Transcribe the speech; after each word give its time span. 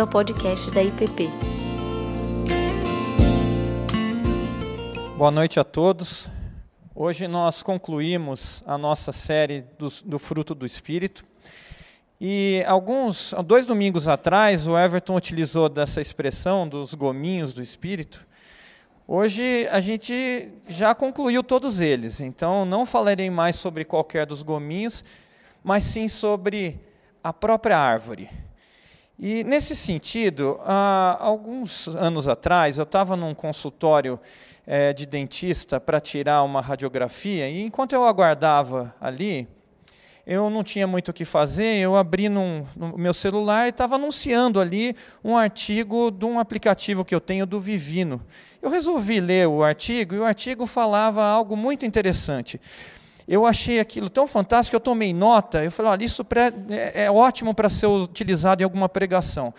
bem-vindo 0.00 0.02
ao 0.02 0.06
podcast 0.06 0.70
da 0.70 0.82
IPP. 0.82 1.28
Boa 5.16 5.30
noite 5.30 5.60
a 5.60 5.64
todos. 5.64 6.28
Hoje 6.94 7.28
nós 7.28 7.62
concluímos 7.62 8.62
a 8.66 8.78
nossa 8.78 9.12
série 9.12 9.62
do, 9.78 9.88
do 10.04 10.18
fruto 10.18 10.54
do 10.54 10.64
Espírito. 10.64 11.24
E 12.20 12.64
alguns, 12.66 13.34
dois 13.44 13.66
domingos 13.66 14.08
atrás, 14.08 14.66
o 14.66 14.78
Everton 14.78 15.16
utilizou 15.16 15.68
dessa 15.68 16.00
expressão 16.00 16.66
dos 16.68 16.94
gominhos 16.94 17.52
do 17.52 17.62
Espírito. 17.62 18.26
Hoje 19.06 19.66
a 19.70 19.80
gente 19.80 20.50
já 20.68 20.94
concluiu 20.94 21.42
todos 21.42 21.80
eles, 21.80 22.20
então 22.20 22.64
não 22.64 22.86
falarei 22.86 23.28
mais 23.28 23.56
sobre 23.56 23.84
qualquer 23.84 24.24
dos 24.24 24.42
gominhos, 24.42 25.04
mas 25.64 25.84
sim 25.84 26.08
sobre 26.08 26.80
a 27.22 27.32
própria 27.32 27.78
árvore. 27.78 28.30
E 29.22 29.44
nesse 29.44 29.76
sentido, 29.76 30.58
há 30.64 31.18
alguns 31.20 31.88
anos 31.88 32.26
atrás, 32.26 32.78
eu 32.78 32.84
estava 32.84 33.14
num 33.14 33.34
consultório 33.34 34.18
é, 34.66 34.94
de 34.94 35.04
dentista 35.04 35.78
para 35.78 36.00
tirar 36.00 36.42
uma 36.42 36.62
radiografia, 36.62 37.46
e 37.46 37.60
enquanto 37.60 37.92
eu 37.92 38.06
aguardava 38.06 38.94
ali, 38.98 39.46
eu 40.26 40.48
não 40.48 40.64
tinha 40.64 40.86
muito 40.86 41.10
o 41.10 41.12
que 41.12 41.26
fazer, 41.26 41.80
eu 41.80 41.96
abri 41.96 42.30
no 42.30 42.66
meu 42.96 43.12
celular 43.12 43.66
e 43.66 43.68
estava 43.68 43.96
anunciando 43.96 44.58
ali 44.58 44.96
um 45.22 45.36
artigo 45.36 46.10
de 46.10 46.24
um 46.24 46.38
aplicativo 46.38 47.04
que 47.04 47.14
eu 47.14 47.20
tenho 47.20 47.44
do 47.44 47.60
Vivino. 47.60 48.22
Eu 48.62 48.70
resolvi 48.70 49.20
ler 49.20 49.46
o 49.48 49.62
artigo 49.62 50.14
e 50.14 50.18
o 50.18 50.24
artigo 50.24 50.64
falava 50.64 51.22
algo 51.22 51.54
muito 51.54 51.84
interessante 51.84 52.58
eu 53.30 53.46
achei 53.46 53.78
aquilo 53.78 54.10
tão 54.10 54.26
fantástico 54.26 54.74
eu 54.74 54.80
tomei 54.80 55.14
nota. 55.14 55.62
Eu 55.62 55.70
falei, 55.70 55.92
olha, 55.92 56.04
isso 56.04 56.26
é, 56.68 57.04
é 57.04 57.10
ótimo 57.12 57.54
para 57.54 57.68
ser 57.68 57.86
utilizado 57.86 58.60
em 58.60 58.64
alguma 58.64 58.88
pregação. 58.88 59.54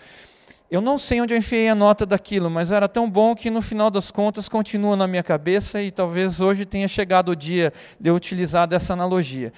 Eu 0.70 0.82
não 0.82 0.98
sei 0.98 1.22
onde 1.22 1.32
eu 1.32 1.38
enfiei 1.38 1.70
a 1.70 1.74
nota 1.74 2.04
daquilo, 2.04 2.50
mas 2.50 2.70
era 2.70 2.86
tão 2.86 3.08
bom 3.08 3.34
que 3.34 3.48
no 3.48 3.62
final 3.62 3.90
das 3.90 4.10
contas 4.10 4.46
continua 4.46 4.94
na 4.94 5.06
minha 5.06 5.22
cabeça 5.22 5.80
e 5.80 5.90
talvez 5.90 6.42
hoje 6.42 6.66
tenha 6.66 6.86
chegado 6.86 7.30
o 7.30 7.36
dia 7.36 7.72
de 7.98 8.10
eu 8.10 8.14
utilizar 8.14 8.68
dessa 8.68 8.92
analogia. 8.92 9.50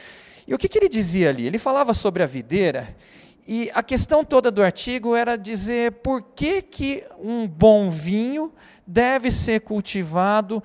E 0.46 0.55
o 0.55 0.58
que, 0.58 0.69
que 0.69 0.78
ele 0.78 0.89
dizia 0.89 1.30
ali? 1.30 1.48
Ele 1.48 1.58
falava 1.58 1.92
sobre 1.92 2.22
a 2.22 2.27
videira 2.27 2.94
e 3.44 3.69
a 3.74 3.83
questão 3.83 4.24
toda 4.24 4.48
do 4.48 4.62
artigo 4.62 5.17
era 5.17 5.36
dizer 5.36 5.91
por 6.05 6.22
que, 6.22 6.62
que 6.62 7.02
um 7.19 7.48
bom 7.48 7.91
vinho 7.91 8.52
deve 8.86 9.33
ser 9.33 9.62
cultivado 9.62 10.62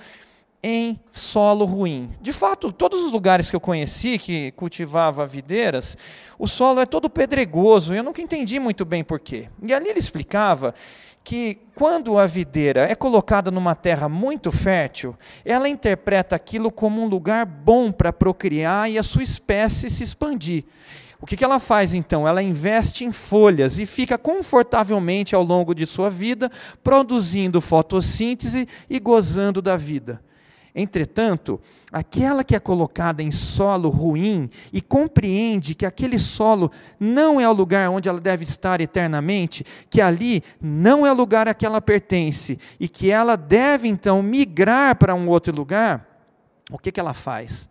em 0.62 1.00
solo 1.10 1.66
ruim. 1.66 2.12
De 2.22 2.34
fato, 2.34 2.72
todos 2.72 3.02
os 3.02 3.12
lugares 3.12 3.50
que 3.50 3.56
eu 3.56 3.62
conheci 3.62 4.18
que 4.18 4.52
cultivava 4.52 5.26
videiras, 5.26 5.98
o 6.38 6.48
solo 6.48 6.82
é 6.82 6.86
todo 6.86 7.10
pedregoso, 7.10 7.94
eu 7.94 8.04
nunca 8.04 8.22
entendi 8.22 8.60
muito 8.60 8.84
bem 8.84 9.04
porquê. 9.04 9.50
E 9.64 9.74
ali 9.74 9.90
ele 9.90 10.00
explicava 10.00 10.74
que 11.24 11.60
quando 11.76 12.18
a 12.18 12.26
videira 12.26 12.82
é 12.90 12.96
colocada 12.96 13.52
numa 13.52 13.76
terra 13.76 14.10
muito 14.10 14.52
fértil, 14.52 15.16
ela 15.46 15.70
interpreta 15.70 16.36
aquilo 16.36 16.72
como 16.72 17.02
um 17.02 17.08
lugar 17.08 17.46
bom 17.46 17.92
para 17.92 18.12
procriar 18.12 18.90
e 18.90 18.98
a 18.98 19.04
sua 19.04 19.24
espécie 19.24 19.90
se 19.90 20.04
expandir. 20.04 20.66
O 21.22 21.26
que 21.26 21.44
ela 21.44 21.60
faz 21.60 21.94
então? 21.94 22.26
Ela 22.26 22.42
investe 22.42 23.04
em 23.04 23.12
folhas 23.12 23.78
e 23.78 23.86
fica 23.86 24.18
confortavelmente 24.18 25.36
ao 25.36 25.44
longo 25.44 25.76
de 25.76 25.86
sua 25.86 26.10
vida, 26.10 26.50
produzindo 26.82 27.60
fotossíntese 27.60 28.68
e 28.90 29.00
gozando 29.00 29.62
da 29.62 29.76
vida. 29.76 30.22
Entretanto, 30.80 31.60
aquela 31.92 32.42
que 32.42 32.56
é 32.56 32.60
colocada 32.60 33.22
em 33.22 33.32
solo 33.32 33.90
ruim 33.90 34.50
e 34.72 34.82
compreende 34.82 35.76
que 35.76 35.86
aquele 35.86 36.18
solo 36.18 36.72
não 36.98 37.40
é 37.40 37.50
o 37.50 37.54
lugar 37.54 37.90
onde 37.90 38.08
ela 38.08 38.22
deve 38.22 38.46
estar 38.46 38.80
eternamente, 38.80 39.66
que 39.90 40.00
ali 40.00 40.42
não 40.62 41.06
é 41.06 41.12
o 41.12 41.16
lugar 41.16 41.50
a 41.50 41.54
que 41.54 41.66
ela 41.66 41.82
pertence 41.82 42.58
e 42.80 42.88
que 42.88 43.12
ela 43.12 43.36
deve 43.36 43.90
então 43.90 44.24
migrar 44.24 44.96
para 44.96 45.14
um 45.14 45.28
outro 45.28 45.54
lugar, 45.54 46.24
o 46.72 46.78
que, 46.78 46.94
que 46.94 47.00
ela 47.00 47.14
faz? 47.14 47.68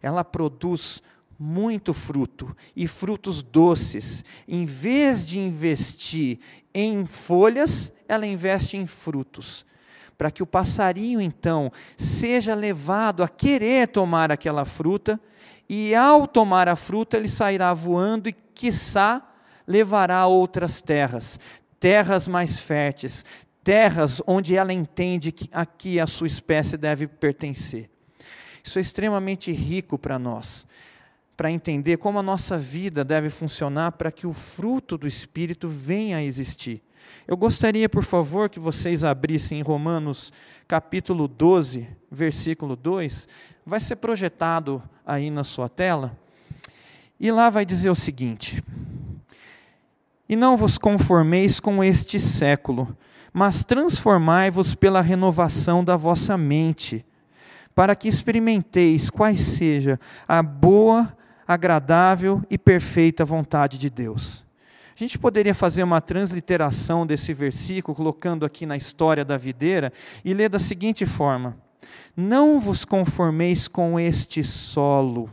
Ela 0.00 0.22
produz 0.22 1.02
muito 1.36 1.92
fruto 1.92 2.56
e 2.76 2.86
frutos 2.86 3.42
doces. 3.42 4.24
Em 4.46 4.64
vez 4.64 5.26
de 5.26 5.40
investir 5.40 6.38
em 6.72 7.06
folhas, 7.06 7.92
ela 8.06 8.24
investe 8.24 8.76
em 8.76 8.86
frutos 8.86 9.66
para 10.22 10.30
que 10.30 10.40
o 10.40 10.46
passarinho 10.46 11.20
então 11.20 11.68
seja 11.96 12.54
levado 12.54 13.24
a 13.24 13.28
querer 13.28 13.88
tomar 13.88 14.30
aquela 14.30 14.64
fruta, 14.64 15.20
e 15.68 15.96
ao 15.96 16.28
tomar 16.28 16.68
a 16.68 16.76
fruta 16.76 17.16
ele 17.16 17.26
sairá 17.26 17.74
voando 17.74 18.28
e, 18.28 18.32
quiçá, 18.32 19.20
levará 19.66 20.18
a 20.18 20.28
outras 20.28 20.80
terras, 20.80 21.40
terras 21.80 22.28
mais 22.28 22.60
férteis, 22.60 23.24
terras 23.64 24.22
onde 24.24 24.56
ela 24.56 24.72
entende 24.72 25.32
que 25.32 25.48
aqui 25.52 25.98
a 25.98 26.06
sua 26.06 26.28
espécie 26.28 26.76
deve 26.76 27.08
pertencer. 27.08 27.90
Isso 28.62 28.78
é 28.78 28.80
extremamente 28.80 29.50
rico 29.50 29.98
para 29.98 30.20
nós, 30.20 30.64
para 31.42 31.50
entender 31.50 31.96
como 31.96 32.20
a 32.20 32.22
nossa 32.22 32.56
vida 32.56 33.02
deve 33.02 33.28
funcionar 33.28 33.90
para 33.90 34.12
que 34.12 34.28
o 34.28 34.32
fruto 34.32 34.96
do 34.96 35.08
Espírito 35.08 35.66
venha 35.66 36.18
a 36.18 36.22
existir. 36.22 36.80
Eu 37.26 37.36
gostaria, 37.36 37.88
por 37.88 38.04
favor, 38.04 38.48
que 38.48 38.60
vocês 38.60 39.02
abrissem 39.02 39.58
em 39.58 39.62
Romanos 39.62 40.32
capítulo 40.68 41.26
12, 41.26 41.88
versículo 42.08 42.76
2. 42.76 43.26
Vai 43.66 43.80
ser 43.80 43.96
projetado 43.96 44.80
aí 45.04 45.32
na 45.32 45.42
sua 45.42 45.68
tela. 45.68 46.16
E 47.18 47.32
lá 47.32 47.50
vai 47.50 47.66
dizer 47.66 47.90
o 47.90 47.96
seguinte: 47.96 48.62
E 50.28 50.36
não 50.36 50.56
vos 50.56 50.78
conformeis 50.78 51.58
com 51.58 51.82
este 51.82 52.20
século, 52.20 52.96
mas 53.32 53.64
transformai-vos 53.64 54.76
pela 54.76 55.00
renovação 55.00 55.82
da 55.82 55.96
vossa 55.96 56.38
mente, 56.38 57.04
para 57.74 57.96
que 57.96 58.06
experimenteis 58.06 59.10
quais 59.10 59.40
seja 59.40 59.98
a 60.28 60.40
boa, 60.40 61.12
agradável 61.46 62.42
e 62.50 62.56
perfeita 62.56 63.24
vontade 63.24 63.78
de 63.78 63.90
Deus. 63.90 64.44
A 64.94 64.98
gente 64.98 65.18
poderia 65.18 65.54
fazer 65.54 65.82
uma 65.82 66.00
transliteração 66.00 67.06
desse 67.06 67.32
versículo, 67.32 67.96
colocando 67.96 68.44
aqui 68.44 68.66
na 68.66 68.76
história 68.76 69.24
da 69.24 69.36
videira, 69.36 69.92
e 70.24 70.34
ler 70.34 70.48
da 70.48 70.58
seguinte 70.58 71.06
forma: 71.06 71.56
Não 72.16 72.60
vos 72.60 72.84
conformeis 72.84 73.66
com 73.68 73.98
este 73.98 74.44
solo, 74.44 75.30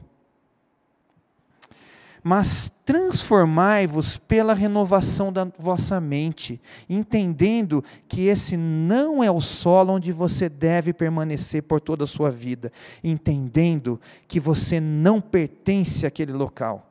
mas 2.23 2.71
transformai-vos 2.85 4.17
pela 4.17 4.53
renovação 4.53 5.31
da 5.31 5.45
vossa 5.57 5.99
mente, 6.01 6.61
entendendo 6.89 7.83
que 8.07 8.27
esse 8.27 8.57
não 8.57 9.23
é 9.23 9.31
o 9.31 9.39
solo 9.39 9.93
onde 9.93 10.11
você 10.11 10.49
deve 10.49 10.93
permanecer 10.93 11.63
por 11.63 11.79
toda 11.79 12.03
a 12.03 12.07
sua 12.07 12.31
vida, 12.31 12.71
entendendo 13.03 13.99
que 14.27 14.39
você 14.39 14.79
não 14.79 15.21
pertence 15.21 16.05
àquele 16.05 16.33
local 16.33 16.89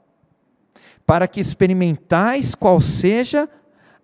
para 1.09 1.27
que 1.27 1.41
experimentais 1.41 2.55
qual 2.55 2.83
seja 2.83 3.49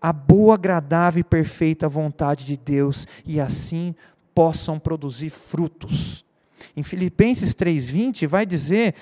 a 0.01 0.11
boa, 0.11 0.55
agradável 0.55 1.21
e 1.21 1.25
perfeita 1.25 1.87
vontade 1.87 2.47
de 2.47 2.57
Deus 2.57 3.07
e 3.27 3.39
assim 3.39 3.95
possam 4.35 4.79
produzir 4.79 5.29
frutos. 5.29 6.25
Em 6.77 6.83
Filipenses 6.83 7.55
3:20 7.55 8.27
vai 8.27 8.45
dizer 8.47 8.95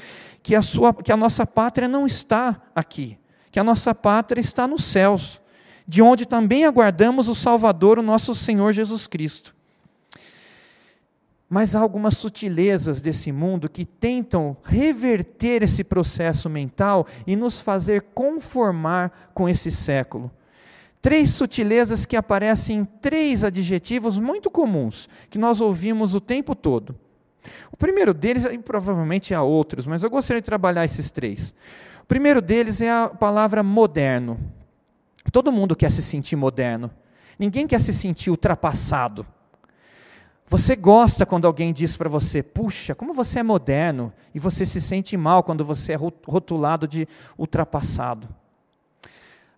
que 0.43 0.55
a, 0.55 0.63
sua, 0.63 0.93
que 0.93 1.13
a 1.13 1.17
nossa 1.17 1.47
pátria 1.47 1.89
não 1.89 2.07
está 2.07 2.61
aqui, 2.75 3.19
que 3.51 3.61
a 3.61 3.65
nossa 3.65 3.95
pátria 3.95 4.41
está 4.41 4.67
nos 4.67 4.85
céus, 4.85 5.41
de 5.87 6.03
onde 6.03 6.27
também 6.27 6.65
aguardamos 6.65 7.29
o 7.29 7.35
Salvador, 7.35 7.99
o 7.99 8.03
nosso 8.03 8.35
Senhor 8.35 8.73
Jesus 8.73 9.07
Cristo. 9.07 9.55
Mas 11.49 11.75
há 11.75 11.81
algumas 11.81 12.17
sutilezas 12.17 13.03
desse 13.03 13.31
mundo 13.31 13.69
que 13.69 13.85
tentam 13.85 14.57
reverter 14.65 15.63
esse 15.63 15.85
processo 15.85 16.49
mental 16.49 17.07
e 17.27 17.37
nos 17.37 17.61
fazer 17.61 18.07
conformar 18.15 19.31
com 19.35 19.47
esse 19.47 19.71
século. 19.71 20.31
Três 21.03 21.31
sutilezas 21.31 22.07
que 22.07 22.17
aparecem 22.17 22.79
em 22.79 22.85
três 22.85 23.45
adjetivos 23.45 24.19
muito 24.19 24.51
comuns, 24.51 25.11
que 25.29 25.37
nós 25.37 25.61
ouvimos 25.61 26.15
o 26.15 26.21
tempo 26.21 26.55
todo. 26.55 26.95
O 27.71 27.77
primeiro 27.77 28.15
deles, 28.15 28.45
e 28.45 28.59
provavelmente 28.59 29.35
há 29.35 29.43
outros, 29.43 29.87
mas 29.87 30.03
eu 30.03 30.11
gostaria 30.11 30.41
de 30.41 30.47
trabalhar 30.47 30.85
esses 30.85 31.11
três. 31.11 31.55
O 32.03 32.07
primeiro 32.07 32.41
deles 32.41 32.81
é 32.81 32.91
a 32.91 33.09
palavra 33.09 33.63
moderno. 33.63 34.39
Todo 35.31 35.53
mundo 35.53 35.77
quer 35.77 35.91
se 35.91 36.03
sentir 36.03 36.37
moderno. 36.37 36.91
Ninguém 37.39 37.67
quer 37.67 37.81
se 37.81 37.93
sentir 37.93 38.31
ultrapassado. 38.31 39.27
Você 40.47 40.77
gosta 40.77 41.25
quando 41.25 41.47
alguém 41.47 41.73
diz 41.73 41.97
para 41.97 42.09
você, 42.09 42.43
puxa, 42.43 42.95
como 42.95 43.15
você 43.15 43.39
é 43.39 43.43
moderno, 43.43 44.13
e 44.35 44.39
você 44.39 44.67
se 44.67 44.81
sente 44.81 45.17
mal 45.17 45.43
quando 45.43 45.65
você 45.65 45.93
é 45.93 45.97
rotulado 45.97 46.87
de 46.87 47.09
ultrapassado. 47.39 48.29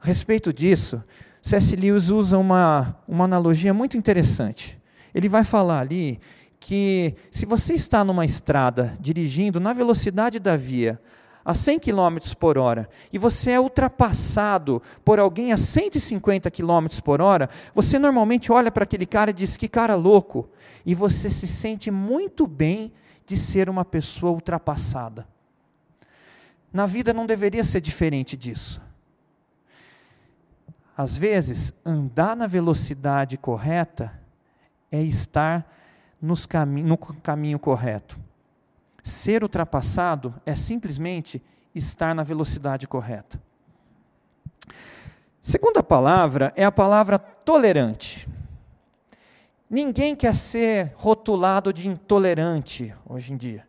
A 0.01 0.07
respeito 0.07 0.53
disso, 0.53 1.03
C.S. 1.43 1.75
Lewis 1.75 2.11
usa 2.11 2.39
uma, 2.39 2.97
uma 3.09 3.25
analogia 3.25 3.75
muito 3.75 3.97
interessante. 3.97 4.81
Ele 5.15 5.29
vai 5.29 5.43
falar 5.43 5.81
ali 5.81 6.21
que 6.65 7.15
se 7.31 7.45
você 7.45 7.75
está 7.75 8.03
numa 8.03 8.25
estrada 8.25 8.97
dirigindo 8.99 9.61
na 9.61 9.75
velocidade 9.75 10.39
da 10.39 10.57
via 10.57 10.99
a 11.45 11.53
100 11.53 11.79
km 11.79 12.17
por 12.39 12.57
hora 12.57 12.89
e 13.13 13.19
você 13.19 13.51
é 13.51 13.61
ultrapassado 13.61 14.81
por 15.05 15.19
alguém 15.19 15.53
a 15.53 15.59
150 15.59 16.51
km 16.51 16.87
por 17.05 17.21
hora, 17.21 17.51
você 17.75 17.99
normalmente 17.99 18.51
olha 18.51 18.73
para 18.73 18.85
aquele 18.85 19.05
cara 19.05 19.31
e 19.31 19.35
diz: 19.35 19.59
que 19.59 19.69
cara 19.69 19.95
louco. 19.95 20.49
E 20.87 20.95
você 20.95 21.29
se 21.29 21.47
sente 21.47 21.91
muito 21.91 22.47
bem 22.47 22.91
de 23.27 23.37
ser 23.37 23.69
uma 23.69 23.85
pessoa 23.85 24.33
ultrapassada. 24.33 25.29
Na 26.73 26.87
vida 26.87 27.13
não 27.13 27.27
deveria 27.27 27.63
ser 27.63 27.83
diferente 27.83 28.39
disso. 28.39 28.81
Às 30.97 31.15
vezes, 31.15 31.75
andar 31.85 32.35
na 32.35 32.47
velocidade 32.47 33.37
correta 33.37 34.19
é 34.91 35.03
estar 35.03 35.71
nos 36.25 36.47
cami 36.47 36.82
no 36.82 36.97
caminho 36.97 37.59
correto. 37.59 38.19
Ser 39.03 39.43
ultrapassado 39.43 40.35
é 40.47 40.55
simplesmente 40.55 41.43
estar 41.75 42.15
na 42.15 42.23
velocidade 42.23 42.88
correta. 42.88 43.38
Segunda 45.43 45.82
palavra 45.82 46.53
é 46.56 46.65
a 46.65 46.73
palavra 46.73 47.19
tolerante. 47.19 48.26
Ninguém 49.69 50.17
quer 50.17 50.35
ser 50.35 50.93
rotulado 50.94 51.73
de 51.73 51.88
intolerante 51.88 52.94
hoje 53.06 53.35
em 53.35 53.37
dia. 53.37 53.67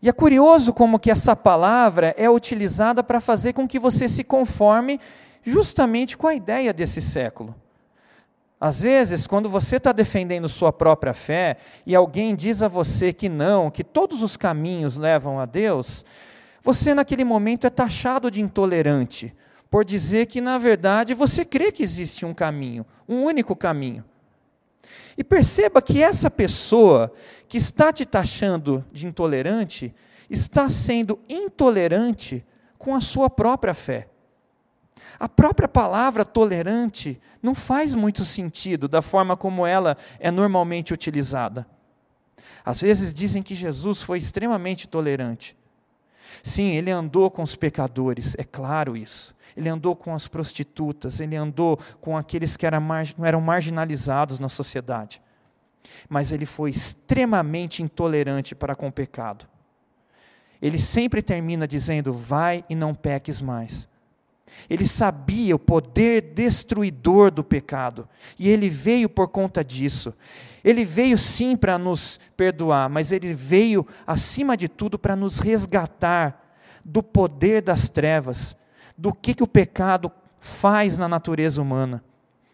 E 0.00 0.08
é 0.08 0.12
curioso 0.12 0.72
como 0.72 0.98
que 0.98 1.10
essa 1.10 1.36
palavra 1.36 2.12
é 2.18 2.28
utilizada 2.28 3.04
para 3.04 3.20
fazer 3.20 3.52
com 3.52 3.68
que 3.68 3.78
você 3.78 4.08
se 4.08 4.24
conforme 4.24 4.98
justamente 5.44 6.18
com 6.18 6.26
a 6.26 6.34
ideia 6.34 6.72
desse 6.72 7.00
século. 7.00 7.54
Às 8.64 8.82
vezes, 8.82 9.26
quando 9.26 9.48
você 9.48 9.74
está 9.74 9.90
defendendo 9.90 10.48
sua 10.48 10.72
própria 10.72 11.12
fé 11.12 11.56
e 11.84 11.96
alguém 11.96 12.32
diz 12.32 12.62
a 12.62 12.68
você 12.68 13.12
que 13.12 13.28
não, 13.28 13.72
que 13.72 13.82
todos 13.82 14.22
os 14.22 14.36
caminhos 14.36 14.96
levam 14.96 15.40
a 15.40 15.44
Deus, 15.44 16.04
você 16.62 16.94
naquele 16.94 17.24
momento 17.24 17.66
é 17.66 17.70
taxado 17.70 18.30
de 18.30 18.40
intolerante, 18.40 19.34
por 19.68 19.84
dizer 19.84 20.26
que 20.26 20.40
na 20.40 20.58
verdade 20.58 21.12
você 21.12 21.44
crê 21.44 21.72
que 21.72 21.82
existe 21.82 22.24
um 22.24 22.32
caminho, 22.32 22.86
um 23.08 23.24
único 23.24 23.56
caminho. 23.56 24.04
E 25.18 25.24
perceba 25.24 25.82
que 25.82 26.00
essa 26.00 26.30
pessoa 26.30 27.12
que 27.48 27.58
está 27.58 27.92
te 27.92 28.06
taxando 28.06 28.84
de 28.92 29.08
intolerante 29.08 29.92
está 30.30 30.68
sendo 30.68 31.18
intolerante 31.28 32.46
com 32.78 32.94
a 32.94 33.00
sua 33.00 33.28
própria 33.28 33.74
fé. 33.74 34.06
A 35.18 35.28
própria 35.28 35.68
palavra 35.68 36.24
tolerante 36.24 37.20
não 37.42 37.54
faz 37.54 37.94
muito 37.94 38.24
sentido 38.24 38.88
da 38.88 39.02
forma 39.02 39.36
como 39.36 39.66
ela 39.66 39.96
é 40.18 40.30
normalmente 40.30 40.92
utilizada. 40.92 41.66
Às 42.64 42.80
vezes 42.80 43.12
dizem 43.12 43.42
que 43.42 43.54
Jesus 43.54 44.02
foi 44.02 44.18
extremamente 44.18 44.86
tolerante. 44.86 45.56
Sim, 46.42 46.72
ele 46.72 46.90
andou 46.90 47.30
com 47.30 47.42
os 47.42 47.54
pecadores, 47.54 48.34
é 48.38 48.44
claro 48.44 48.96
isso. 48.96 49.34
Ele 49.56 49.68
andou 49.68 49.94
com 49.94 50.14
as 50.14 50.26
prostitutas, 50.26 51.20
ele 51.20 51.36
andou 51.36 51.78
com 52.00 52.16
aqueles 52.16 52.56
que 52.56 52.66
eram, 52.66 52.80
marginalizados 53.40 54.38
na 54.38 54.48
sociedade. 54.48 55.20
Mas 56.08 56.32
ele 56.32 56.46
foi 56.46 56.70
extremamente 56.70 57.82
intolerante 57.82 58.54
para 58.54 58.74
com 58.74 58.88
o 58.88 58.92
pecado. 58.92 59.46
Ele 60.60 60.78
sempre 60.78 61.20
termina 61.20 61.66
dizendo: 61.66 62.12
Vai 62.12 62.64
e 62.68 62.74
não 62.74 62.94
peques 62.94 63.40
mais. 63.40 63.88
Ele 64.68 64.86
sabia 64.86 65.54
o 65.54 65.58
poder 65.58 66.32
destruidor 66.34 67.30
do 67.30 67.44
pecado, 67.44 68.08
e 68.38 68.48
ele 68.48 68.68
veio 68.68 69.08
por 69.08 69.28
conta 69.28 69.64
disso. 69.64 70.14
Ele 70.64 70.84
veio 70.84 71.18
sim 71.18 71.56
para 71.56 71.76
nos 71.78 72.20
perdoar, 72.36 72.88
mas 72.88 73.12
ele 73.12 73.34
veio, 73.34 73.86
acima 74.06 74.56
de 74.56 74.68
tudo, 74.68 74.98
para 74.98 75.16
nos 75.16 75.38
resgatar 75.38 76.54
do 76.84 77.02
poder 77.02 77.62
das 77.62 77.88
trevas, 77.88 78.56
do 78.96 79.12
que, 79.12 79.34
que 79.34 79.42
o 79.42 79.48
pecado 79.48 80.10
faz 80.40 80.98
na 80.98 81.08
natureza 81.08 81.60
humana. 81.60 82.02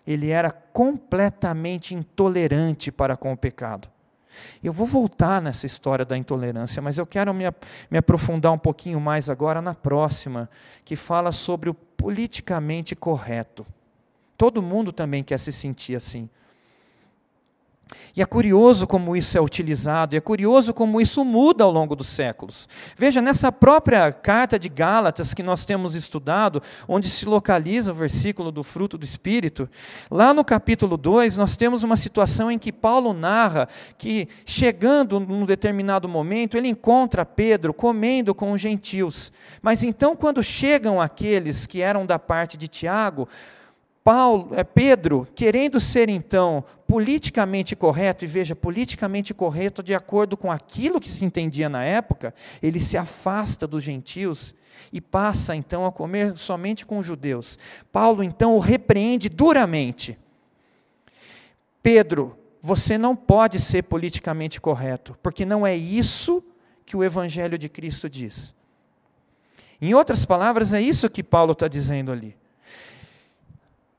Ele 0.07 0.31
era 0.31 0.51
completamente 0.51 1.95
intolerante 1.95 2.91
para 2.91 3.17
com 3.17 3.33
o 3.33 3.37
pecado. 3.37 3.89
Eu 4.63 4.73
vou 4.73 4.87
voltar 4.87 5.41
nessa 5.41 5.67
história 5.67 6.05
da 6.05 6.17
intolerância, 6.17 6.83
mas 6.83 6.99
eu 6.99 7.07
quero 7.07 7.33
me, 7.33 7.45
me 7.91 7.99
aprofundar 7.99 8.53
um 8.53 8.59
pouquinho 8.59 9.01
mais 9.01 9.29
agora 9.31 9.61
na 9.63 9.75
próxima, 9.75 10.49
que 10.85 10.97
fala 10.97 11.33
sobre 11.33 11.71
o 11.71 11.75
politicamente 11.75 12.95
correto. 12.95 13.67
Todo 14.37 14.63
mundo 14.63 14.93
também 14.93 15.25
quer 15.25 15.39
se 15.39 15.53
sentir 15.53 15.97
assim. 15.97 16.29
E 18.17 18.23
é 18.23 18.27
curioso 18.27 18.87
como 18.87 19.17
isso 19.17 19.37
é 19.39 19.41
utilizado, 19.41 20.15
e 20.15 20.19
é 20.19 20.21
curioso 20.21 20.75
como 20.75 21.01
isso 21.01 21.25
muda 21.25 21.65
ao 21.65 21.71
longo 21.71 21.95
dos 21.95 22.09
séculos. 22.09 22.69
Veja, 22.97 23.23
nessa 23.23 23.51
própria 23.51 24.13
carta 24.13 24.59
de 24.59 24.69
Gálatas 24.69 25.33
que 25.35 25.43
nós 25.43 25.65
temos 25.65 25.95
estudado, 25.95 26.63
onde 26.87 27.09
se 27.09 27.25
localiza 27.27 27.93
o 27.93 27.95
versículo 27.95 28.51
do 28.51 28.63
fruto 28.63 28.99
do 28.99 29.05
Espírito, 29.05 29.69
lá 30.11 30.35
no 30.35 30.45
capítulo 30.45 30.97
2, 30.97 31.37
nós 31.37 31.57
temos 31.57 31.83
uma 31.83 31.97
situação 31.97 32.51
em 32.51 32.59
que 32.59 32.73
Paulo 32.73 33.13
narra 33.13 33.69
que, 33.97 34.29
chegando 34.45 35.21
num 35.21 35.47
determinado 35.47 36.09
momento, 36.09 36.57
ele 36.57 36.69
encontra 36.69 37.25
Pedro 37.25 37.73
comendo 37.73 38.35
com 38.35 38.53
os 38.53 38.61
gentios. 38.61 39.33
Mas 39.63 39.83
então, 39.83 40.17
quando 40.17 40.43
chegam 40.43 41.01
aqueles 41.01 41.67
que 41.67 41.81
eram 41.81 42.05
da 42.05 42.19
parte 42.19 42.57
de 42.57 42.69
Tiago, 42.69 43.29
Paulo, 44.09 44.55
é 44.55 44.65
Pedro, 44.65 45.29
querendo 45.35 45.79
ser 45.79 46.09
então 46.09 46.65
politicamente 46.87 47.77
correto, 47.77 48.25
e 48.25 48.27
veja, 48.27 48.57
politicamente 48.57 49.35
correto 49.35 49.83
de 49.83 49.95
acordo 49.95 50.35
com 50.35 50.51
aquilo 50.51 50.99
que 50.99 51.11
se 51.11 51.27
entendia 51.27 51.69
na 51.69 51.85
época, 51.85 52.35
ele 52.63 52.81
se 52.81 52.97
afasta 52.97 53.67
dos 53.67 53.85
gentios 53.85 54.55
e 54.91 54.99
passa 54.99 55.55
então 55.55 55.85
a 55.85 55.93
comer 55.93 56.39
somente 56.39 56.87
com 56.87 56.97
os 56.97 57.05
judeus. 57.05 57.59
Paulo 57.93 58.23
então 58.23 58.57
o 58.57 58.61
repreende 58.61 59.29
duramente. 59.29 60.19
Pedro, 61.83 62.35
você 62.63 62.97
não 62.97 63.15
pode 63.15 63.61
ser 63.61 63.83
politicamente 63.83 64.59
correto, 64.59 65.19
porque 65.23 65.45
não 65.45 65.67
é 65.67 65.77
isso 65.77 66.43
que 66.87 66.97
o 66.97 67.05
Evangelho 67.05 67.59
de 67.59 67.69
Cristo 67.69 68.09
diz. 68.09 68.55
Em 69.79 69.93
outras 69.93 70.25
palavras, 70.25 70.73
é 70.73 70.81
isso 70.81 71.11
que 71.11 71.23
Paulo 71.23 71.53
está 71.53 71.69
dizendo 71.69 72.11
ali. 72.11 72.35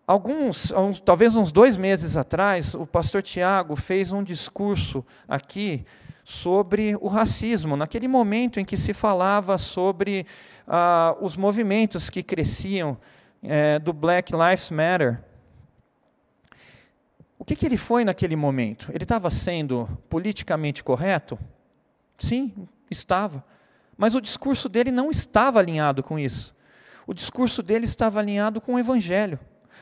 Alguns, 0.10 0.74
talvez 1.06 1.36
uns 1.36 1.52
dois 1.52 1.78
meses 1.78 2.18
atrás, 2.18 2.74
o 2.74 2.84
pastor 2.84 3.22
Tiago 3.22 3.76
fez 3.76 4.12
um 4.12 4.24
discurso 4.24 5.06
aqui 5.28 5.86
sobre 6.24 6.96
o 7.00 7.08
racismo, 7.08 7.78
naquele 7.78 8.08
momento 8.08 8.60
em 8.60 8.66
que 8.66 8.76
se 8.76 8.92
falava 8.92 9.56
sobre 9.60 10.26
ah, 10.68 11.16
os 11.22 11.38
movimentos 11.38 12.10
que 12.10 12.24
cresciam 12.24 12.98
é, 13.44 13.78
do 13.78 13.94
Black 13.94 14.34
Lives 14.34 14.72
Matter. 14.72 15.24
O 17.38 17.46
que, 17.46 17.56
que 17.56 17.68
ele 17.68 17.78
foi 17.78 18.04
naquele 18.04 18.36
momento? 18.36 18.90
Ele 18.92 19.04
estava 19.04 19.30
sendo 19.30 19.88
politicamente 20.10 20.84
correto? 20.84 21.38
Sim, 22.18 22.68
estava. 22.90 23.46
Mas 23.96 24.16
o 24.16 24.22
discurso 24.22 24.68
dele 24.68 24.90
não 24.90 25.12
estava 25.12 25.60
alinhado 25.60 26.02
com 26.02 26.18
isso. 26.18 26.56
O 27.06 27.14
discurso 27.14 27.62
dele 27.62 27.86
estava 27.86 28.20
alinhado 28.20 28.60
com 28.60 28.74
o 28.74 28.80
Evangelho. 28.80 29.40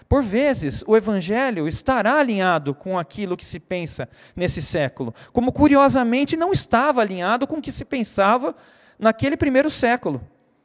Por 0.08 0.24
vezes, 0.24 0.84
o 0.88 0.96
evangelho 0.96 1.68
estará 1.68 2.20
alinhado 2.20 2.74
com 2.74 2.98
aquilo 2.98 3.38
que 3.38 3.46
se 3.46 3.60
pensa 3.60 4.08
nesse 4.36 4.62
século, 4.62 5.14
como 5.32 5.52
curiosamente 5.52 6.38
não 6.38 6.52
estava 6.52 7.02
alinhado 7.02 7.48
com 7.48 7.58
o 7.58 7.62
que 7.62 7.72
se 7.72 7.84
pensava 7.84 8.56
naquele 8.98 9.38
primeiro 9.38 9.70
século. 9.70 10.22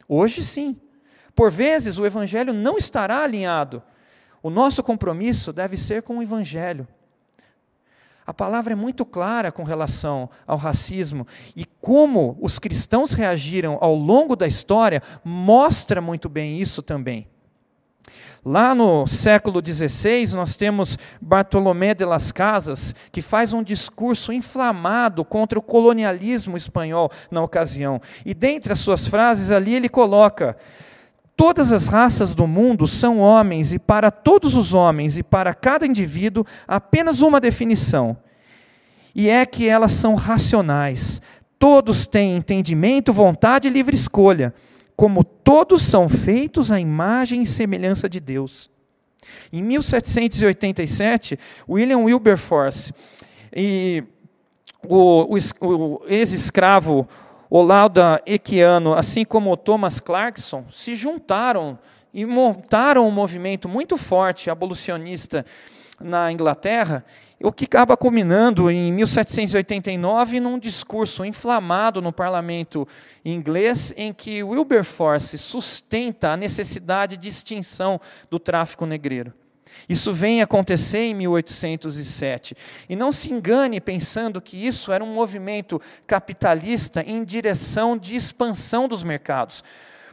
Hoje 0.08 0.44
sim. 0.44 0.76
Por 1.34 1.50
vezes, 1.50 1.98
o 1.98 2.04
evangelho 2.04 2.52
não 2.52 2.76
estará 2.76 3.22
alinhado. 3.22 3.82
O 4.42 4.50
nosso 4.50 4.82
compromisso 4.82 5.52
deve 5.52 5.76
ser 5.76 6.02
com 6.02 6.18
o 6.18 6.22
evangelho. 6.22 6.86
A 8.26 8.32
palavra 8.32 8.72
é 8.72 8.76
muito 8.76 9.04
clara 9.04 9.50
com 9.50 9.64
relação 9.64 10.30
ao 10.46 10.56
racismo 10.56 11.26
e 11.56 11.64
como 11.64 12.38
os 12.40 12.58
cristãos 12.58 13.12
reagiram 13.12 13.78
ao 13.80 13.94
longo 13.94 14.36
da 14.36 14.46
história 14.46 15.02
mostra 15.24 16.00
muito 16.00 16.28
bem 16.28 16.60
isso 16.60 16.82
também. 16.82 17.26
Lá 18.44 18.74
no 18.74 19.06
século 19.06 19.62
XVI, 19.64 20.34
nós 20.34 20.56
temos 20.56 20.98
Bartolomé 21.20 21.94
de 21.94 22.04
las 22.04 22.32
Casas, 22.32 22.92
que 23.12 23.22
faz 23.22 23.52
um 23.52 23.62
discurso 23.62 24.32
inflamado 24.32 25.24
contra 25.24 25.56
o 25.56 25.62
colonialismo 25.62 26.56
espanhol 26.56 27.08
na 27.30 27.40
ocasião. 27.40 28.00
E 28.26 28.34
dentre 28.34 28.72
as 28.72 28.80
suas 28.80 29.06
frases 29.06 29.52
ali 29.52 29.76
ele 29.76 29.88
coloca: 29.88 30.56
Todas 31.36 31.70
as 31.70 31.86
raças 31.86 32.34
do 32.34 32.48
mundo 32.48 32.88
são 32.88 33.20
homens, 33.20 33.72
e 33.72 33.78
para 33.78 34.10
todos 34.10 34.56
os 34.56 34.74
homens 34.74 35.16
e 35.16 35.22
para 35.22 35.54
cada 35.54 35.86
indivíduo, 35.86 36.44
apenas 36.66 37.20
uma 37.20 37.40
definição. 37.40 38.16
E 39.14 39.28
é 39.28 39.46
que 39.46 39.68
elas 39.68 39.92
são 39.92 40.16
racionais. 40.16 41.22
Todos 41.60 42.08
têm 42.08 42.36
entendimento, 42.36 43.12
vontade 43.12 43.68
e 43.68 43.70
livre 43.70 43.94
escolha 43.94 44.52
como 44.96 45.24
todos 45.24 45.82
são 45.82 46.08
feitos 46.08 46.70
à 46.70 46.78
imagem 46.78 47.42
e 47.42 47.46
semelhança 47.46 48.08
de 48.08 48.20
Deus. 48.20 48.70
Em 49.52 49.62
1787, 49.62 51.38
William 51.68 51.98
Wilberforce 51.98 52.92
e 53.54 54.02
o, 54.86 55.36
o, 55.36 55.66
o 55.66 56.02
ex-escravo 56.06 57.08
Olauda 57.48 58.22
Equiano, 58.24 58.94
assim 58.94 59.24
como 59.24 59.56
Thomas 59.56 60.00
Clarkson, 60.00 60.64
se 60.70 60.94
juntaram 60.94 61.78
e 62.12 62.24
montaram 62.24 63.06
um 63.06 63.10
movimento 63.10 63.68
muito 63.68 63.96
forte 63.96 64.50
abolicionista 64.50 65.44
na 66.00 66.32
Inglaterra, 66.32 67.04
o 67.42 67.52
que 67.52 67.64
acaba 67.64 67.96
culminando 67.96 68.70
em 68.70 68.92
1789 68.92 70.40
num 70.40 70.58
discurso 70.58 71.24
inflamado 71.24 72.00
no 72.00 72.12
parlamento 72.12 72.86
inglês, 73.24 73.92
em 73.96 74.12
que 74.12 74.42
Wilberforce 74.42 75.36
sustenta 75.38 76.30
a 76.30 76.36
necessidade 76.36 77.16
de 77.16 77.28
extinção 77.28 78.00
do 78.30 78.38
tráfico 78.38 78.86
negreiro. 78.86 79.32
Isso 79.88 80.12
vem 80.12 80.42
acontecer 80.42 80.98
em 80.98 81.14
1807. 81.14 82.54
E 82.88 82.94
não 82.94 83.10
se 83.10 83.32
engane 83.32 83.80
pensando 83.80 84.40
que 84.40 84.66
isso 84.66 84.92
era 84.92 85.02
um 85.02 85.12
movimento 85.12 85.80
capitalista 86.06 87.02
em 87.02 87.24
direção 87.24 87.96
de 87.96 88.14
expansão 88.14 88.86
dos 88.86 89.02
mercados. 89.02 89.64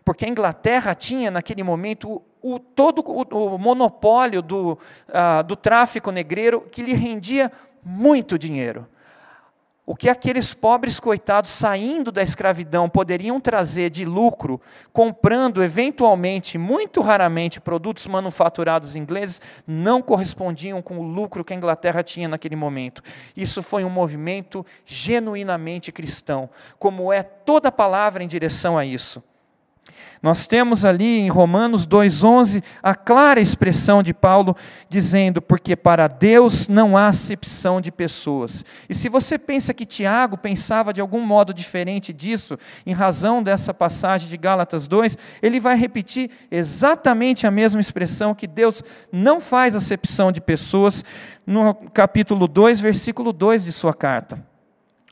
Porque 0.03 0.25
a 0.25 0.29
Inglaterra 0.29 0.95
tinha, 0.95 1.29
naquele 1.29 1.63
momento, 1.63 2.21
o, 2.41 2.59
todo 2.59 3.03
o, 3.05 3.55
o 3.55 3.57
monopólio 3.57 4.41
do, 4.41 4.73
uh, 5.09 5.43
do 5.45 5.55
tráfico 5.55 6.11
negreiro 6.11 6.61
que 6.61 6.81
lhe 6.81 6.93
rendia 6.93 7.51
muito 7.83 8.37
dinheiro. 8.37 8.87
O 9.89 9.95
que 9.95 10.07
aqueles 10.07 10.53
pobres 10.53 10.99
coitados 10.99 11.49
saindo 11.49 12.11
da 12.11 12.21
escravidão 12.21 12.87
poderiam 12.87 13.41
trazer 13.41 13.89
de 13.89 14.05
lucro, 14.05 14.61
comprando 14.93 15.63
eventualmente, 15.63 16.59
muito 16.59 17.01
raramente, 17.01 17.59
produtos 17.59 18.05
manufaturados 18.05 18.95
ingleses, 18.95 19.41
não 19.65 19.99
correspondiam 19.99 20.79
com 20.79 20.99
o 20.99 21.01
lucro 21.01 21.43
que 21.43 21.53
a 21.53 21.55
Inglaterra 21.55 22.03
tinha 22.03 22.27
naquele 22.27 22.55
momento. 22.55 23.01
Isso 23.35 23.63
foi 23.63 23.83
um 23.83 23.89
movimento 23.89 24.63
genuinamente 24.85 25.91
cristão, 25.91 26.51
como 26.77 27.11
é 27.11 27.23
toda 27.23 27.71
palavra 27.71 28.23
em 28.23 28.27
direção 28.27 28.77
a 28.77 28.85
isso. 28.85 29.23
Nós 30.21 30.45
temos 30.47 30.83
ali 30.83 31.19
em 31.19 31.29
Romanos 31.29 31.87
2,11 31.87 32.61
a 32.83 32.93
clara 32.93 33.39
expressão 33.39 34.03
de 34.03 34.13
Paulo 34.13 34.55
dizendo: 34.89 35.41
porque 35.41 35.75
para 35.75 36.07
Deus 36.07 36.67
não 36.67 36.97
há 36.97 37.07
acepção 37.07 37.79
de 37.79 37.91
pessoas. 37.91 38.65
E 38.89 38.93
se 38.93 39.07
você 39.07 39.37
pensa 39.37 39.73
que 39.73 39.85
Tiago 39.85 40.37
pensava 40.37 40.93
de 40.93 40.99
algum 40.99 41.21
modo 41.21 41.53
diferente 41.53 42.11
disso, 42.11 42.57
em 42.85 42.93
razão 42.93 43.41
dessa 43.41 43.73
passagem 43.73 44.27
de 44.27 44.35
Gálatas 44.35 44.87
2, 44.87 45.17
ele 45.41 45.59
vai 45.59 45.77
repetir 45.77 46.29
exatamente 46.51 47.47
a 47.47 47.51
mesma 47.51 47.79
expressão 47.79 48.35
que 48.35 48.47
Deus 48.47 48.83
não 49.11 49.39
faz 49.39 49.75
acepção 49.75 50.31
de 50.31 50.41
pessoas 50.41 51.03
no 51.45 51.73
capítulo 51.73 52.47
2, 52.47 52.79
versículo 52.79 53.31
2 53.31 53.63
de 53.63 53.71
sua 53.71 53.93
carta. 53.93 54.48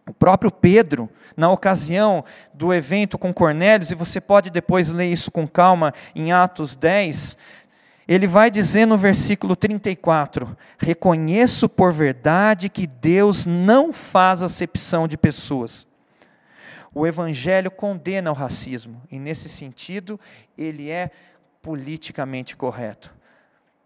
O 0.08 0.14
próprio 0.14 0.50
Pedro, 0.50 1.10
na 1.36 1.52
ocasião 1.52 2.24
do 2.54 2.74
evento 2.74 3.18
com 3.18 3.34
Cornélios, 3.34 3.92
e 3.92 3.96
você 3.96 4.22
pode 4.22 4.50
depois 4.50 4.90
ler 4.90 5.12
isso 5.12 5.30
com 5.30 5.46
calma 5.46 5.94
em 6.16 6.32
Atos 6.32 6.78
10, 6.78 7.38
ele 8.08 8.26
vai 8.26 8.50
dizer 8.50 8.86
no 8.86 8.98
versículo 8.98 9.54
34: 9.54 10.58
Reconheço 10.78 11.68
por 11.68 11.92
verdade 11.92 12.70
que 12.70 12.88
Deus 12.88 13.46
não 13.46 13.92
faz 13.92 14.42
acepção 14.42 15.10
de 15.10 15.18
pessoas. 15.18 15.86
O 16.96 17.06
Evangelho 17.06 17.70
condena 17.70 18.32
o 18.32 18.34
racismo, 18.34 19.02
e 19.12 19.20
nesse 19.20 19.50
sentido, 19.50 20.18
ele 20.58 20.90
é 20.90 21.12
politicamente 21.62 22.56
correto. 22.56 23.14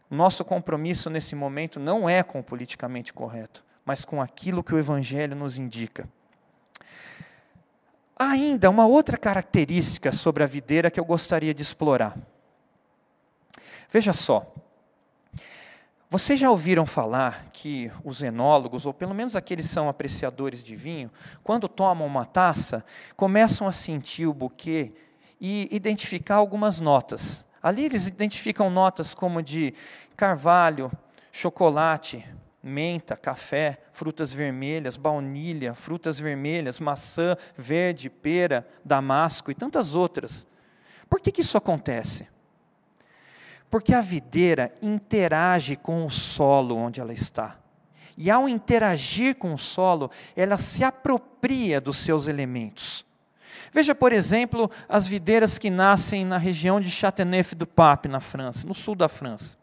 Nosso 0.08 0.46
compromisso 0.46 1.10
nesse 1.10 1.36
momento 1.36 1.80
não 1.80 2.08
é 2.08 2.22
com 2.22 2.42
o 2.42 2.44
politicamente 2.44 3.12
correto 3.12 3.64
mas 3.86 4.06
com 4.06 4.22
aquilo 4.22 4.64
que 4.64 4.74
o 4.74 4.80
Evangelho 4.80 5.36
nos 5.36 5.58
indica. 5.58 6.08
Há 8.18 8.30
ainda 8.30 8.70
uma 8.70 8.86
outra 8.86 9.18
característica 9.18 10.12
sobre 10.12 10.44
a 10.44 10.48
videira 10.48 10.92
que 10.92 11.00
eu 11.00 11.06
gostaria 11.06 11.54
de 11.54 11.62
explorar. 11.62 12.16
Veja 13.90 14.14
só. 14.14 14.54
Vocês 16.10 16.40
já 16.40 16.52
ouviram 16.52 16.86
falar 16.86 17.50
que 17.54 17.92
os 18.04 18.22
enólogos, 18.22 18.86
ou 18.86 18.94
pelo 18.94 19.16
menos 19.16 19.36
aqueles 19.36 19.66
que 19.66 19.74
são 19.74 19.88
apreciadores 19.88 20.62
de 20.62 20.76
vinho, 20.76 21.10
quando 21.42 21.70
tomam 21.70 22.06
uma 22.06 22.26
taça, 22.26 22.86
começam 23.16 23.66
a 23.66 23.72
sentir 23.72 24.28
o 24.28 24.34
buquê 24.34 24.92
e 25.40 25.68
identificar 25.72 26.36
algumas 26.36 26.80
notas. 26.80 27.46
Ali 27.64 27.86
eles 27.86 28.08
identificam 28.08 28.70
notas 28.70 29.14
como 29.14 29.42
de 29.42 29.74
carvalho, 30.16 30.92
chocolate, 31.32 32.28
menta, 32.64 33.18
café, 33.18 33.80
frutas 33.92 34.32
vermelhas, 34.32 34.98
baunilha, 34.98 35.74
frutas 35.74 36.20
vermelhas, 36.20 36.80
maçã 36.80 37.36
verde, 37.58 38.10
pera, 38.10 38.68
damasco 38.86 39.52
e 39.52 39.56
tantas 39.56 39.96
outras. 39.96 40.46
Por 41.10 41.20
que, 41.20 41.32
que 41.32 41.42
isso 41.42 41.58
acontece? 41.58 42.28
Porque 43.70 43.94
a 43.94 44.02
videira 44.02 44.74
interage 44.82 45.76
com 45.76 46.06
o 46.06 46.10
solo 46.10 46.76
onde 46.76 47.00
ela 47.00 47.14
está. 47.14 47.58
E 48.18 48.30
ao 48.30 48.48
interagir 48.48 49.36
com 49.36 49.54
o 49.54 49.58
solo, 49.58 50.12
ela 50.36 50.58
se 50.58 50.84
apropria 50.84 51.80
dos 51.80 51.98
seus 51.98 52.28
elementos. 52.28 53.06
Veja, 53.72 53.96
por 53.96 54.12
exemplo, 54.12 54.70
as 54.88 55.08
videiras 55.08 55.58
que 55.58 55.70
nascem 55.70 56.26
na 56.26 56.38
região 56.38 56.82
de 56.82 56.92
Châteauneuf-du-Pape, 56.92 58.10
na 58.10 58.20
França, 58.20 58.68
no 58.68 58.76
sul 58.76 58.96
da 58.96 59.08
França. 59.08 59.61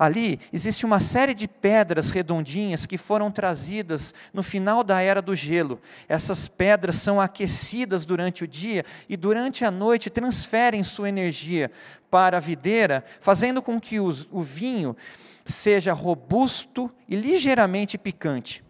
Ali 0.00 0.40
existe 0.50 0.86
uma 0.86 0.98
série 0.98 1.34
de 1.34 1.46
pedras 1.46 2.08
redondinhas 2.08 2.86
que 2.86 2.96
foram 2.96 3.30
trazidas 3.30 4.14
no 4.32 4.42
final 4.42 4.82
da 4.82 5.02
era 5.02 5.20
do 5.20 5.34
gelo. 5.34 5.78
Essas 6.08 6.48
pedras 6.48 6.96
são 6.96 7.20
aquecidas 7.20 8.06
durante 8.06 8.42
o 8.42 8.48
dia 8.48 8.82
e 9.10 9.14
durante 9.14 9.62
a 9.62 9.70
noite 9.70 10.08
transferem 10.08 10.82
sua 10.82 11.10
energia 11.10 11.70
para 12.10 12.38
a 12.38 12.40
videira, 12.40 13.04
fazendo 13.20 13.60
com 13.60 13.78
que 13.78 14.00
os, 14.00 14.26
o 14.30 14.40
vinho 14.40 14.96
seja 15.44 15.92
robusto 15.92 16.90
e 17.06 17.14
ligeiramente 17.14 17.98
picante. 17.98 18.64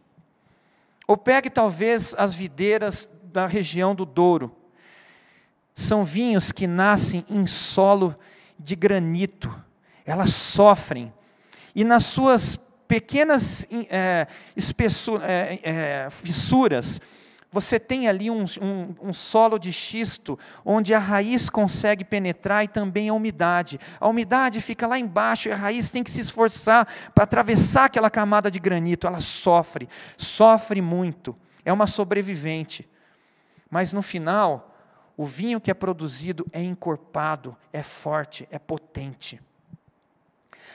Ou 1.06 1.16
pegue 1.16 1.48
talvez 1.48 2.12
as 2.18 2.34
videiras 2.34 3.08
da 3.22 3.46
região 3.46 3.94
do 3.94 4.04
Douro. 4.04 4.50
São 5.76 6.02
vinhos 6.02 6.50
que 6.50 6.66
nascem 6.66 7.24
em 7.30 7.46
solo 7.46 8.16
de 8.58 8.74
granito. 8.74 9.54
Elas 10.04 10.34
sofrem 10.34 11.12
e 11.74 11.84
nas 11.84 12.04
suas 12.04 12.58
pequenas 12.90 13.68
é, 13.88 14.26
é, 15.22 15.60
é, 15.62 16.10
fissuras, 16.10 17.00
você 17.52 17.78
tem 17.78 18.08
ali 18.08 18.30
um, 18.30 18.44
um, 18.60 18.94
um, 19.08 19.12
solo 19.12 19.58
de 19.58 19.72
xisto, 19.72 20.38
onde 20.64 20.94
a 20.94 20.98
raiz 20.98 21.48
consegue 21.48 22.04
penetrar 22.04 22.64
e 22.64 22.68
também 22.68 23.08
a 23.08 23.14
umidade. 23.14 23.78
A 23.98 24.08
umidade 24.08 24.60
fica 24.60 24.86
lá 24.86 24.98
embaixo 24.98 25.48
e 25.48 25.52
a 25.52 25.56
raiz 25.56 25.90
tem 25.90 26.02
que 26.02 26.10
se 26.10 26.20
esforçar 26.20 26.86
para 27.14 27.24
atravessar 27.24 27.86
aquela 27.86 28.10
camada 28.10 28.50
de 28.50 28.58
granito. 28.60 29.06
Ela 29.06 29.20
sofre, 29.20 29.88
sofre 30.16 30.80
muito. 30.80 31.36
É 31.64 31.72
uma 31.72 31.86
sobrevivente. 31.88 32.88
Mas 33.68 33.92
no 33.92 34.02
final, 34.02 34.74
o 35.16 35.24
vinho 35.24 35.60
que 35.60 35.70
é 35.70 35.74
produzido 35.74 36.46
é 36.52 36.62
encorpado, 36.62 37.56
é 37.72 37.82
forte, 37.82 38.48
é 38.50 38.58
potente 38.58 39.40